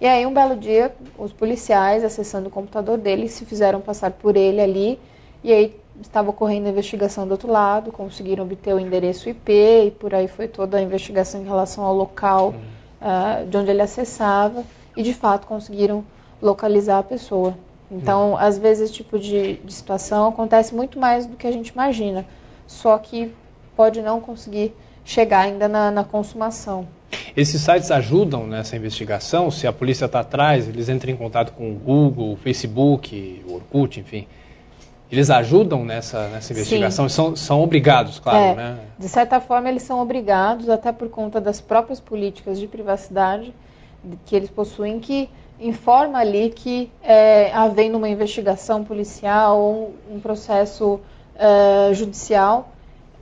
E 0.00 0.06
aí 0.06 0.26
um 0.26 0.34
belo 0.34 0.56
dia, 0.56 0.94
os 1.16 1.32
policiais, 1.32 2.04
acessando 2.04 2.48
o 2.48 2.50
computador 2.50 2.98
dele, 2.98 3.28
se 3.28 3.44
fizeram 3.44 3.80
passar 3.80 4.10
por 4.10 4.36
ele 4.36 4.60
ali, 4.60 4.98
e 5.42 5.52
aí 5.52 5.76
estava 6.00 6.30
ocorrendo 6.30 6.66
a 6.66 6.70
investigação 6.70 7.26
do 7.26 7.32
outro 7.32 7.50
lado, 7.50 7.92
conseguiram 7.92 8.44
obter 8.44 8.74
o 8.74 8.80
endereço 8.80 9.28
IP 9.28 9.52
e 9.52 9.90
por 9.90 10.14
aí 10.14 10.28
foi 10.28 10.48
toda 10.48 10.78
a 10.78 10.82
investigação 10.82 11.40
em 11.40 11.44
relação 11.44 11.84
ao 11.84 11.94
local 11.94 12.54
uh, 13.00 13.46
de 13.46 13.56
onde 13.56 13.70
ele 13.70 13.82
acessava 13.82 14.64
e 14.96 15.02
de 15.02 15.14
fato 15.14 15.46
conseguiram 15.46 16.04
localizar 16.40 16.98
a 16.98 17.02
pessoa. 17.02 17.56
Então, 17.90 18.30
uhum. 18.30 18.36
às 18.36 18.58
vezes, 18.58 18.84
esse 18.84 18.92
tipo 18.94 19.18
de, 19.18 19.54
de 19.56 19.72
situação 19.72 20.28
acontece 20.28 20.74
muito 20.74 20.98
mais 20.98 21.26
do 21.26 21.36
que 21.36 21.46
a 21.46 21.52
gente 21.52 21.68
imagina, 21.68 22.24
só 22.66 22.98
que 22.98 23.32
pode 23.76 24.00
não 24.02 24.20
conseguir 24.20 24.74
chegar 25.04 25.40
ainda 25.40 25.68
na, 25.68 25.90
na 25.90 26.02
consumação. 26.02 26.88
Esses 27.36 27.60
sites 27.60 27.90
ajudam 27.90 28.46
nessa 28.46 28.76
investigação? 28.76 29.50
Se 29.50 29.66
a 29.66 29.72
polícia 29.72 30.06
está 30.06 30.20
atrás, 30.20 30.68
eles 30.68 30.88
entram 30.88 31.12
em 31.12 31.16
contato 31.16 31.52
com 31.52 31.70
o 31.70 31.74
Google, 31.74 32.32
o 32.32 32.36
Facebook, 32.36 33.44
o 33.46 33.54
Orkut, 33.54 34.00
enfim. 34.00 34.26
Eles 35.10 35.30
ajudam 35.30 35.84
nessa, 35.84 36.28
nessa 36.28 36.52
investigação? 36.52 37.08
São, 37.08 37.36
são 37.36 37.62
obrigados, 37.62 38.18
claro, 38.18 38.38
é, 38.38 38.54
né? 38.54 38.78
De 38.98 39.08
certa 39.08 39.40
forma, 39.40 39.68
eles 39.68 39.82
são 39.82 40.00
obrigados, 40.00 40.68
até 40.68 40.92
por 40.92 41.08
conta 41.08 41.40
das 41.40 41.60
próprias 41.60 42.00
políticas 42.00 42.58
de 42.58 42.66
privacidade 42.66 43.54
que 44.26 44.34
eles 44.34 44.50
possuem, 44.50 45.00
que 45.00 45.28
informa 45.60 46.18
ali 46.18 46.50
que, 46.50 46.90
é, 47.02 47.52
havendo 47.52 47.96
uma 47.96 48.08
investigação 48.08 48.84
policial 48.84 49.58
ou 49.58 49.94
um, 50.10 50.20
processo 50.20 51.00
é, 51.36 51.92
judicial, 51.94 52.72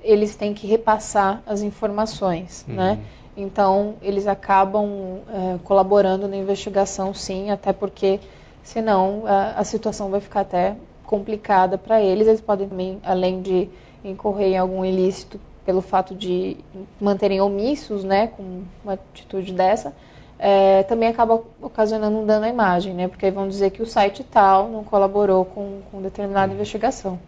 eles 0.02 0.34
têm 0.34 0.54
que 0.54 0.66
repassar 0.66 1.42
as 1.46 1.62
informações, 1.62 2.64
uhum. 2.68 2.74
né? 2.74 2.98
Então, 3.36 3.94
eles 4.02 4.26
acabam 4.26 5.20
é, 5.28 5.58
colaborando 5.64 6.28
na 6.28 6.36
investigação, 6.36 7.14
sim, 7.14 7.50
até 7.50 7.72
porque, 7.72 8.20
senão, 8.62 9.22
a, 9.26 9.60
a 9.60 9.64
situação 9.64 10.10
vai 10.10 10.20
ficar 10.20 10.40
até 10.40 10.76
complicada 11.12 11.76
para 11.76 12.00
eles. 12.00 12.26
Eles 12.26 12.40
podem 12.40 12.66
também, 12.66 12.98
além 13.04 13.42
de 13.42 13.68
incorrer 14.02 14.52
em 14.52 14.56
algum 14.56 14.82
ilícito 14.82 15.38
pelo 15.66 15.82
fato 15.82 16.14
de 16.14 16.56
manterem 16.98 17.38
omissos, 17.38 18.02
né, 18.02 18.28
com 18.28 18.62
uma 18.82 18.94
atitude 18.94 19.52
dessa, 19.52 19.92
é, 20.38 20.82
também 20.84 21.10
acaba 21.10 21.42
ocasionando 21.60 22.16
um 22.16 22.24
dano 22.24 22.46
à 22.46 22.48
imagem, 22.48 22.94
né, 22.94 23.08
porque 23.08 23.26
aí 23.26 23.30
vão 23.30 23.46
dizer 23.46 23.70
que 23.70 23.82
o 23.82 23.86
site 23.86 24.24
tal 24.24 24.70
não 24.70 24.82
colaborou 24.82 25.44
com, 25.44 25.80
com 25.90 26.00
determinada 26.00 26.52
investigação. 26.54 27.18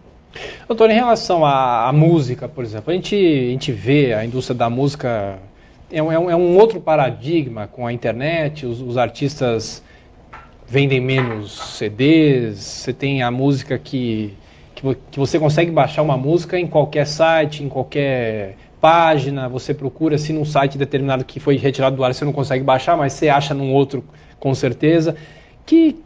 Doutor, 0.67 0.91
em 0.91 0.95
relação 0.95 1.45
à, 1.45 1.87
à, 1.87 1.93
música, 1.93 2.49
por 2.49 2.65
exemplo, 2.65 2.91
a 2.91 2.95
gente, 2.95 3.15
a 3.15 3.51
gente 3.51 3.71
vê 3.71 4.15
a 4.15 4.25
indústria 4.25 4.57
da 4.57 4.71
música 4.71 5.39
é 5.93 6.03
um, 6.03 6.31
é 6.31 6.35
um 6.35 6.57
outro 6.59 6.81
paradigma 6.81 7.69
com 7.69 7.87
a 7.87 7.93
internet, 7.93 8.65
os, 8.65 8.81
os 8.81 8.97
artistas 8.97 9.83
vendem 10.67 11.01
menos 11.01 11.77
CDs, 11.77 12.59
você 12.59 12.93
tem 12.93 13.23
a 13.23 13.31
música 13.31 13.79
que, 13.79 14.35
que, 14.75 14.95
que, 15.11 15.19
você 15.19 15.39
consegue 15.39 15.71
baixar 15.71 16.03
uma 16.03 16.17
música 16.17 16.59
em 16.59 16.67
qualquer 16.67 17.07
site, 17.07 17.63
em 17.63 17.69
qualquer 17.69 18.57
página, 18.81 19.49
você 19.49 19.73
procura 19.73 20.19
se 20.19 20.33
num 20.33 20.45
site 20.45 20.77
determinado 20.77 21.25
que 21.25 21.41
foi 21.41 21.57
retirado 21.57 21.97
do 21.97 22.05
ar 22.05 22.13
você 22.13 22.25
não 22.25 22.33
consegue 22.33 22.63
baixar, 22.63 22.97
mas 22.97 23.13
você 23.13 23.29
acha 23.29 23.55
num 23.55 23.73
outro 23.73 24.05
com 24.39 24.55
certeza. 24.55 25.17
Que 25.65 25.97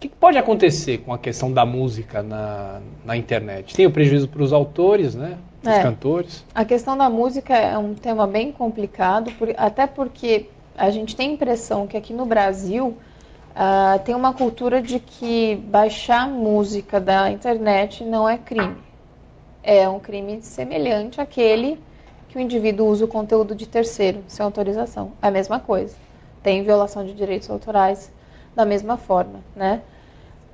que 0.00 0.08
pode 0.08 0.38
acontecer 0.38 0.98
com 0.98 1.12
a 1.12 1.18
questão 1.18 1.52
da 1.52 1.66
música 1.66 2.22
na, 2.22 2.80
na 3.04 3.16
internet? 3.16 3.74
Tem 3.74 3.84
o 3.84 3.90
prejuízo 3.90 4.28
para 4.28 4.42
os 4.42 4.52
autores, 4.52 5.14
né? 5.14 5.36
Os 5.60 5.68
é, 5.68 5.82
cantores. 5.82 6.44
A 6.54 6.64
questão 6.64 6.96
da 6.96 7.10
música 7.10 7.56
é 7.56 7.76
um 7.76 7.94
tema 7.94 8.26
bem 8.26 8.52
complicado, 8.52 9.32
por, 9.32 9.52
até 9.56 9.88
porque 9.88 10.46
a 10.76 10.90
gente 10.90 11.16
tem 11.16 11.30
a 11.30 11.32
impressão 11.32 11.86
que 11.86 11.96
aqui 11.96 12.12
no 12.12 12.24
Brasil 12.24 12.96
Uh, 13.58 13.98
tem 14.04 14.14
uma 14.14 14.32
cultura 14.32 14.80
de 14.80 15.00
que 15.00 15.56
baixar 15.56 16.28
música 16.28 17.00
da 17.00 17.28
internet 17.28 18.04
não 18.04 18.28
é 18.28 18.38
crime. 18.38 18.76
É 19.64 19.88
um 19.88 19.98
crime 19.98 20.40
semelhante 20.42 21.20
àquele 21.20 21.82
que 22.28 22.38
o 22.38 22.40
indivíduo 22.40 22.86
usa 22.86 23.04
o 23.04 23.08
conteúdo 23.08 23.56
de 23.56 23.66
terceiro, 23.66 24.22
sem 24.28 24.44
autorização. 24.44 25.10
É 25.20 25.26
a 25.26 25.30
mesma 25.32 25.58
coisa. 25.58 25.96
Tem 26.40 26.62
violação 26.62 27.04
de 27.04 27.12
direitos 27.12 27.50
autorais 27.50 28.12
da 28.54 28.64
mesma 28.64 28.96
forma, 28.96 29.40
né? 29.56 29.82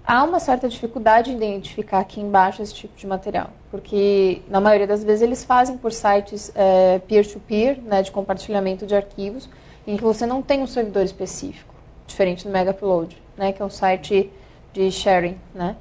Há 0.03 0.25
uma 0.25 0.41
certa 0.41 0.67
dificuldade 0.67 1.31
em 1.31 1.37
identificar 1.37 2.05
quem 2.05 2.31
baixa 2.31 2.63
esse 2.63 2.73
tipo 2.73 2.97
de 2.97 3.07
material, 3.07 3.51
porque 3.71 4.41
na 4.49 4.63
maioria 4.63 4.87
das 4.87 5.05
vezes 5.05 5.21
eles 5.21 5.45
fazem 5.45 5.77
por 5.77 5.93
sites 5.93 6.51
é, 6.55 7.01
peer-to-peer, 7.01 7.77
-peer, 7.77 7.83
né, 7.83 8.01
de 8.01 8.11
compartilhamento 8.11 8.87
de 8.87 8.95
arquivos, 8.95 9.47
em 9.87 9.95
que 9.95 10.03
você 10.03 10.25
não 10.25 10.41
tem 10.41 10.63
um 10.63 10.67
servidor 10.67 11.05
específico 11.05 11.74
diferente 12.07 12.45
do 12.45 12.51
Mega 12.51 12.71
Upload, 12.71 13.17
né, 13.37 13.53
que 13.53 13.63
é 13.63 13.65
um 13.65 13.71
site 13.71 14.31
de 14.73 14.91
sharing, 14.91 15.39
né. 15.55 15.77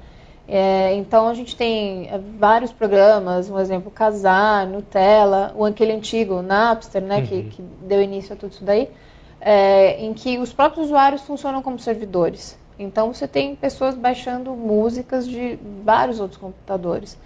É, 0.46 0.94
então 0.94 1.26
a 1.28 1.34
gente 1.34 1.56
tem 1.56 2.06
é, 2.08 2.18
vários 2.38 2.70
programas, 2.70 3.48
um 3.48 3.58
exemplo 3.58 3.90
Casar, 3.90 4.66
Nutella, 4.66 5.54
o 5.56 5.64
aquele 5.64 5.92
antigo 5.92 6.42
Napster, 6.42 7.02
né, 7.02 7.18
uhum. 7.18 7.26
que, 7.26 7.42
que, 7.44 7.62
deu 7.82 8.02
início 8.02 8.34
a 8.34 8.36
tudo 8.36 8.52
isso 8.52 8.64
daí, 8.64 8.90
é, 9.40 10.04
em 10.04 10.12
que 10.12 10.38
os 10.38 10.52
próprios 10.52 10.86
usuários 10.86 11.22
funcionam 11.22 11.62
como 11.62 11.78
servidores. 11.78 12.58
Então 12.78 13.12
você 13.12 13.26
tem 13.26 13.54
pessoas 13.54 13.94
baixando 13.94 14.52
músicas 14.52 15.26
de 15.26 15.58
vários 15.82 16.20
outros 16.20 16.38
computadores. 16.38 17.16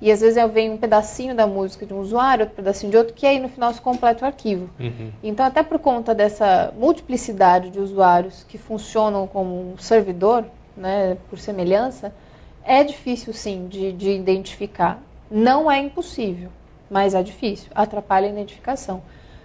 E 0.00 0.12
às 0.12 0.20
vezes 0.20 0.42
vem 0.52 0.70
um 0.70 0.76
pedacinho 0.76 1.34
da 1.34 1.46
música 1.46 1.86
de 1.86 1.94
um 1.94 2.00
usuário, 2.00 2.42
outro 2.42 2.56
pedacinho 2.56 2.90
de 2.90 2.98
outro, 2.98 3.14
que 3.14 3.26
aí 3.26 3.40
no 3.40 3.48
final 3.48 3.72
se 3.72 3.80
completa 3.80 4.24
o 4.24 4.26
arquivo. 4.26 4.68
Uhum. 4.78 5.10
Então, 5.22 5.46
até 5.46 5.62
por 5.62 5.78
conta 5.78 6.14
dessa 6.14 6.72
multiplicidade 6.76 7.70
de 7.70 7.80
usuários 7.80 8.44
que 8.44 8.58
funcionam 8.58 9.26
como 9.26 9.72
um 9.72 9.78
servidor, 9.78 10.44
né, 10.76 11.16
por 11.30 11.38
semelhança, 11.38 12.12
é 12.62 12.84
difícil 12.84 13.32
sim 13.32 13.68
de, 13.68 13.92
de 13.92 14.10
identificar. 14.10 15.00
Não 15.30 15.70
é 15.70 15.78
impossível, 15.80 16.50
mas 16.90 17.14
é 17.14 17.22
difícil, 17.22 17.70
atrapalha 17.74 18.26
a 18.26 18.30
identificação. 18.30 19.02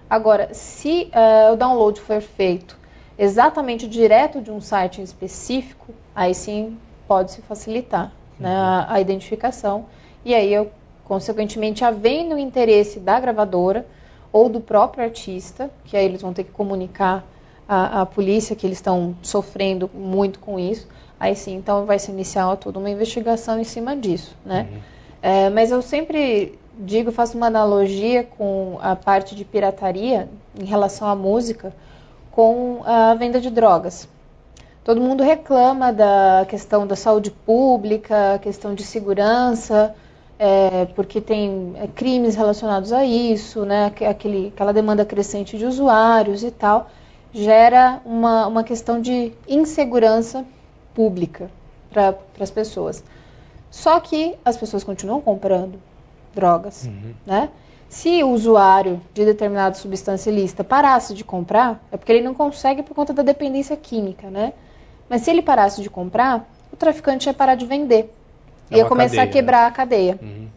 Agora, 0.10 0.54
se 0.54 1.10
uh, 1.14 1.54
o 1.54 1.56
download 1.56 2.02
for 2.02 2.22
feito 2.22 2.78
exatamente 3.18 3.88
direto 3.88 4.42
de 4.42 4.52
um 4.52 4.60
site 4.60 5.02
específico, 5.02 5.94
aí 6.14 6.36
sim 6.36 6.78
pode 7.08 7.32
se 7.32 7.42
facilitar 7.42 8.12
né, 8.38 8.50
uhum. 8.50 8.56
a, 8.56 8.94
a 8.94 9.00
identificação 9.00 9.86
e 10.24 10.34
aí, 10.34 10.54
eu, 10.54 10.72
consequentemente, 11.06 11.84
havendo 11.84 12.36
o 12.36 12.38
interesse 12.38 13.00
da 13.00 13.20
gravadora 13.20 13.86
ou 14.32 14.48
do 14.48 14.62
próprio 14.62 15.04
artista, 15.04 15.70
que 15.86 15.98
aí 15.98 16.06
eles 16.06 16.22
vão 16.22 16.34
ter 16.34 16.44
que 16.44 16.52
comunicar 16.52 17.26
a, 17.68 18.02
a 18.02 18.06
polícia 18.06 18.56
que 18.56 18.66
eles 18.66 18.78
estão 18.78 19.16
sofrendo 19.22 19.90
muito 19.94 20.40
com 20.40 20.60
isso, 20.60 20.88
aí 21.20 21.36
sim, 21.36 21.56
então 21.56 21.86
vai 21.86 22.00
se 22.00 22.12
iniciar 22.12 22.56
toda 22.58 22.80
uma 22.80 22.90
investigação 22.90 23.60
em 23.60 23.64
cima 23.64 23.96
disso, 23.96 24.36
né? 24.46 24.68
Uhum. 24.72 24.80
É, 25.22 25.50
mas 25.50 25.72
eu 25.72 25.82
sempre 25.82 26.58
digo, 26.78 27.12
faço 27.12 27.38
uma 27.38 27.48
analogia 27.48 28.24
com 28.24 28.78
a 28.82 28.96
parte 28.96 29.36
de 29.36 29.46
pirataria 29.46 30.30
em 30.60 30.66
relação 30.66 31.08
à 31.08 31.16
música 31.16 31.74
com 32.32 32.82
a 32.86 33.14
venda 33.14 33.40
de 33.40 33.50
drogas. 33.50 34.08
Todo 34.84 35.00
mundo 35.00 35.22
reclama 35.22 35.94
da 35.94 36.46
questão 36.50 36.88
da 36.88 36.96
saúde 36.96 37.30
pública, 37.30 38.40
questão 38.42 38.74
de 38.74 38.84
segurança, 38.84 39.94
é, 40.44 40.86
porque 40.96 41.22
tem 41.22 41.74
é, 41.76 41.86
crimes 41.86 42.34
relacionados 42.34 42.92
a 42.92 43.06
isso, 43.06 43.64
né, 43.64 43.94
aquele, 44.10 44.48
aquela 44.48 44.74
demanda 44.74 45.06
crescente 45.06 45.56
de 45.56 45.68
usuários 45.68 46.44
e 46.44 46.50
tal, 46.50 46.90
gera 47.32 48.02
uma, 48.04 48.48
uma 48.48 48.64
questão 48.64 49.00
de 49.00 49.34
insegurança 49.48 50.44
pública 50.96 51.52
para 51.92 52.18
as 52.40 52.50
pessoas. 52.50 53.04
Só 53.70 54.00
que 54.00 54.36
as 54.44 54.58
pessoas 54.58 54.84
continuam 54.84 55.22
comprando 55.22 55.80
drogas, 56.34 56.86
uhum. 56.86 57.14
né? 57.24 57.50
Se 57.88 58.24
o 58.24 58.30
usuário 58.30 59.00
de 59.14 59.24
determinada 59.24 59.76
substância 59.76 60.32
ilícita 60.32 60.64
parasse 60.64 61.14
de 61.14 61.24
comprar, 61.24 61.84
é 61.92 61.98
porque 61.98 62.12
ele 62.12 62.24
não 62.24 62.34
consegue 62.34 62.82
por 62.82 62.96
conta 62.96 63.14
da 63.14 63.22
dependência 63.22 63.78
química, 63.78 64.30
né? 64.30 64.54
Mas 65.08 65.22
se 65.22 65.30
ele 65.30 65.44
parasse 65.44 65.84
de 65.84 65.90
comprar, 65.90 66.50
o 66.74 66.76
traficante 66.76 67.30
ia 67.30 67.34
parar 67.34 67.54
de 67.54 67.66
vender. 67.66 68.12
É 68.72 68.78
ia 68.78 68.86
começar 68.86 69.18
cadeia, 69.18 69.30
a 69.30 69.34
quebrar 69.34 69.62
né? 69.62 69.68
a 69.68 69.72
cadeia. 69.72 70.20
Uhum. 70.22 70.48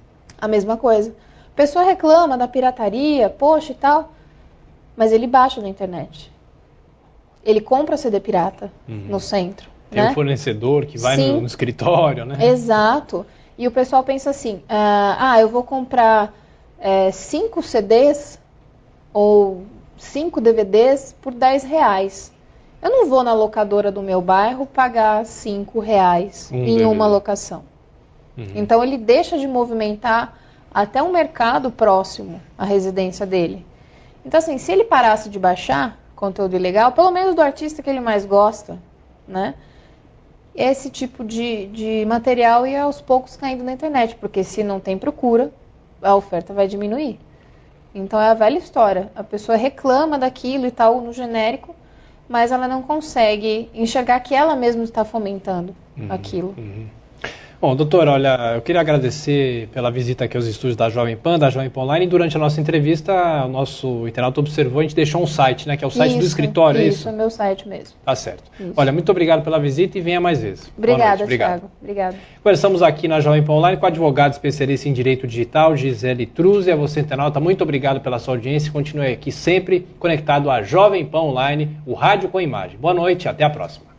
A 0.40 0.48
mesma 0.48 0.76
coisa. 0.76 1.10
A 1.10 1.56
pessoa 1.56 1.84
reclama 1.84 2.38
da 2.38 2.48
pirataria, 2.48 3.28
poxa 3.28 3.72
e 3.72 3.74
tal, 3.74 4.12
mas 4.96 5.12
ele 5.12 5.26
baixa 5.26 5.60
na 5.60 5.68
internet. 5.68 6.32
Ele 7.44 7.60
compra 7.60 7.96
CD 7.96 8.20
pirata 8.20 8.72
uhum. 8.88 9.06
no 9.08 9.20
centro. 9.20 9.68
Tem 9.90 10.02
né? 10.02 10.10
um 10.10 10.14
fornecedor 10.14 10.86
que 10.86 10.98
vai 10.98 11.16
no, 11.16 11.40
no, 11.40 11.46
escritório, 11.46 12.24
né? 12.24 12.46
Exato. 12.46 13.26
E 13.56 13.68
o 13.68 13.70
pessoal 13.70 14.02
pensa 14.02 14.30
assim: 14.30 14.62
ah, 14.68 15.16
ah 15.32 15.40
eu 15.40 15.48
vou 15.48 15.62
comprar 15.62 16.32
é, 16.78 17.10
cinco 17.10 17.62
CDs 17.62 18.38
ou 19.12 19.64
cinco 19.96 20.40
DVDs 20.40 21.14
por 21.20 21.32
10 21.32 21.64
reais. 21.64 22.32
Eu 22.82 22.90
não 22.90 23.06
vou 23.08 23.22
na 23.22 23.32
locadora 23.32 23.90
do 23.90 24.02
meu 24.02 24.20
bairro 24.20 24.66
pagar 24.66 25.24
cinco 25.24 25.80
reais 25.80 26.50
um 26.52 26.64
em 26.64 26.84
uma 26.84 27.06
locação. 27.06 27.62
Uhum. 28.36 28.52
Então 28.54 28.82
ele 28.82 28.98
deixa 28.98 29.38
de 29.38 29.46
movimentar 29.46 30.36
até 30.72 31.02
um 31.02 31.12
mercado 31.12 31.70
próximo 31.70 32.40
à 32.58 32.64
residência 32.64 33.24
dele. 33.24 33.64
Então 34.24 34.38
assim, 34.38 34.58
se 34.58 34.72
ele 34.72 34.84
parasse 34.84 35.28
de 35.28 35.38
baixar 35.38 35.98
conteúdo 36.16 36.56
ilegal, 36.56 36.92
pelo 36.92 37.10
menos 37.10 37.34
do 37.34 37.42
artista 37.42 37.82
que 37.82 37.90
ele 37.90 38.00
mais 38.00 38.24
gosta, 38.24 38.78
né? 39.26 39.54
Esse 40.54 40.88
tipo 40.88 41.24
de, 41.24 41.66
de 41.66 42.04
material 42.06 42.66
ia 42.66 42.84
aos 42.84 43.00
poucos 43.00 43.36
caindo 43.36 43.64
na 43.64 43.72
internet, 43.72 44.14
porque 44.16 44.44
se 44.44 44.62
não 44.62 44.78
tem 44.78 44.96
procura, 44.96 45.52
a 46.00 46.14
oferta 46.14 46.52
vai 46.52 46.68
diminuir. 46.68 47.18
Então 47.94 48.20
é 48.20 48.28
a 48.28 48.34
velha 48.34 48.58
história. 48.58 49.10
A 49.14 49.22
pessoa 49.22 49.56
reclama 49.56 50.18
daquilo 50.18 50.66
e 50.66 50.70
tal 50.70 51.00
no 51.00 51.12
genérico, 51.12 51.74
mas 52.28 52.52
ela 52.52 52.66
não 52.66 52.82
consegue 52.82 53.68
enxergar 53.74 54.20
que 54.20 54.34
ela 54.34 54.56
mesma 54.56 54.84
está 54.84 55.04
fomentando 55.04 55.74
uhum, 55.96 56.06
aquilo. 56.10 56.54
Uhum. 56.56 56.86
Bom, 57.60 57.74
doutor, 57.74 58.08
olha, 58.08 58.52
eu 58.56 58.62
queria 58.62 58.80
agradecer 58.80 59.68
pela 59.68 59.90
visita 59.90 60.24
aqui 60.24 60.36
aos 60.36 60.46
estúdios 60.46 60.76
da 60.76 60.90
Jovem 60.90 61.16
Pan, 61.16 61.38
da 61.38 61.48
Jovem 61.48 61.70
Pan 61.70 61.82
Online. 61.82 62.04
E 62.04 62.08
durante 62.08 62.36
a 62.36 62.40
nossa 62.40 62.60
entrevista, 62.60 63.12
o 63.46 63.48
nosso 63.48 64.06
internauto 64.06 64.40
observou, 64.40 64.80
a 64.80 64.82
gente 64.82 64.94
deixou 64.94 65.22
um 65.22 65.26
site, 65.26 65.66
né? 65.66 65.76
Que 65.76 65.84
é 65.84 65.86
o 65.86 65.90
site 65.90 66.10
isso, 66.10 66.20
do 66.20 66.26
escritório, 66.26 66.78
isso, 66.78 66.84
é 66.84 66.88
isso? 66.88 66.98
Isso, 66.98 67.08
é 67.08 67.12
meu 67.12 67.30
site 67.30 67.68
mesmo. 67.68 67.94
Tá 68.04 68.14
certo. 68.14 68.44
Isso. 68.60 68.74
Olha, 68.76 68.92
muito 68.92 69.10
obrigado 69.10 69.42
pela 69.42 69.58
visita 69.58 69.96
e 69.96 70.00
venha 70.00 70.20
mais 70.20 70.42
vezes. 70.42 70.70
Obrigada, 70.76 71.26
Thiago. 71.26 71.70
Obrigado. 71.80 72.16
Agora 72.40 72.54
estamos 72.54 72.82
aqui 72.82 73.08
na 73.08 73.20
Jovem 73.20 73.42
Pan 73.42 73.54
Online 73.54 73.78
com 73.78 73.86
a 73.86 73.88
advogada 73.88 74.34
especialista 74.34 74.88
em 74.88 74.92
Direito 74.92 75.26
Digital, 75.26 75.76
Gisele 75.76 76.26
Truz. 76.26 76.66
E 76.66 76.70
a 76.70 76.76
você, 76.76 77.00
internauta, 77.00 77.40
muito 77.40 77.62
obrigado 77.62 78.00
pela 78.00 78.18
sua 78.18 78.34
audiência. 78.34 78.70
Continue 78.70 79.12
aqui 79.12 79.32
sempre 79.32 79.86
conectado 79.98 80.50
à 80.50 80.62
Jovem 80.62 81.04
Pan 81.04 81.22
Online, 81.22 81.76
o 81.86 81.94
rádio 81.94 82.28
com 82.28 82.40
imagem. 82.40 82.76
Boa 82.78 82.92
noite, 82.92 83.28
até 83.28 83.44
a 83.44 83.50
próxima. 83.50 83.93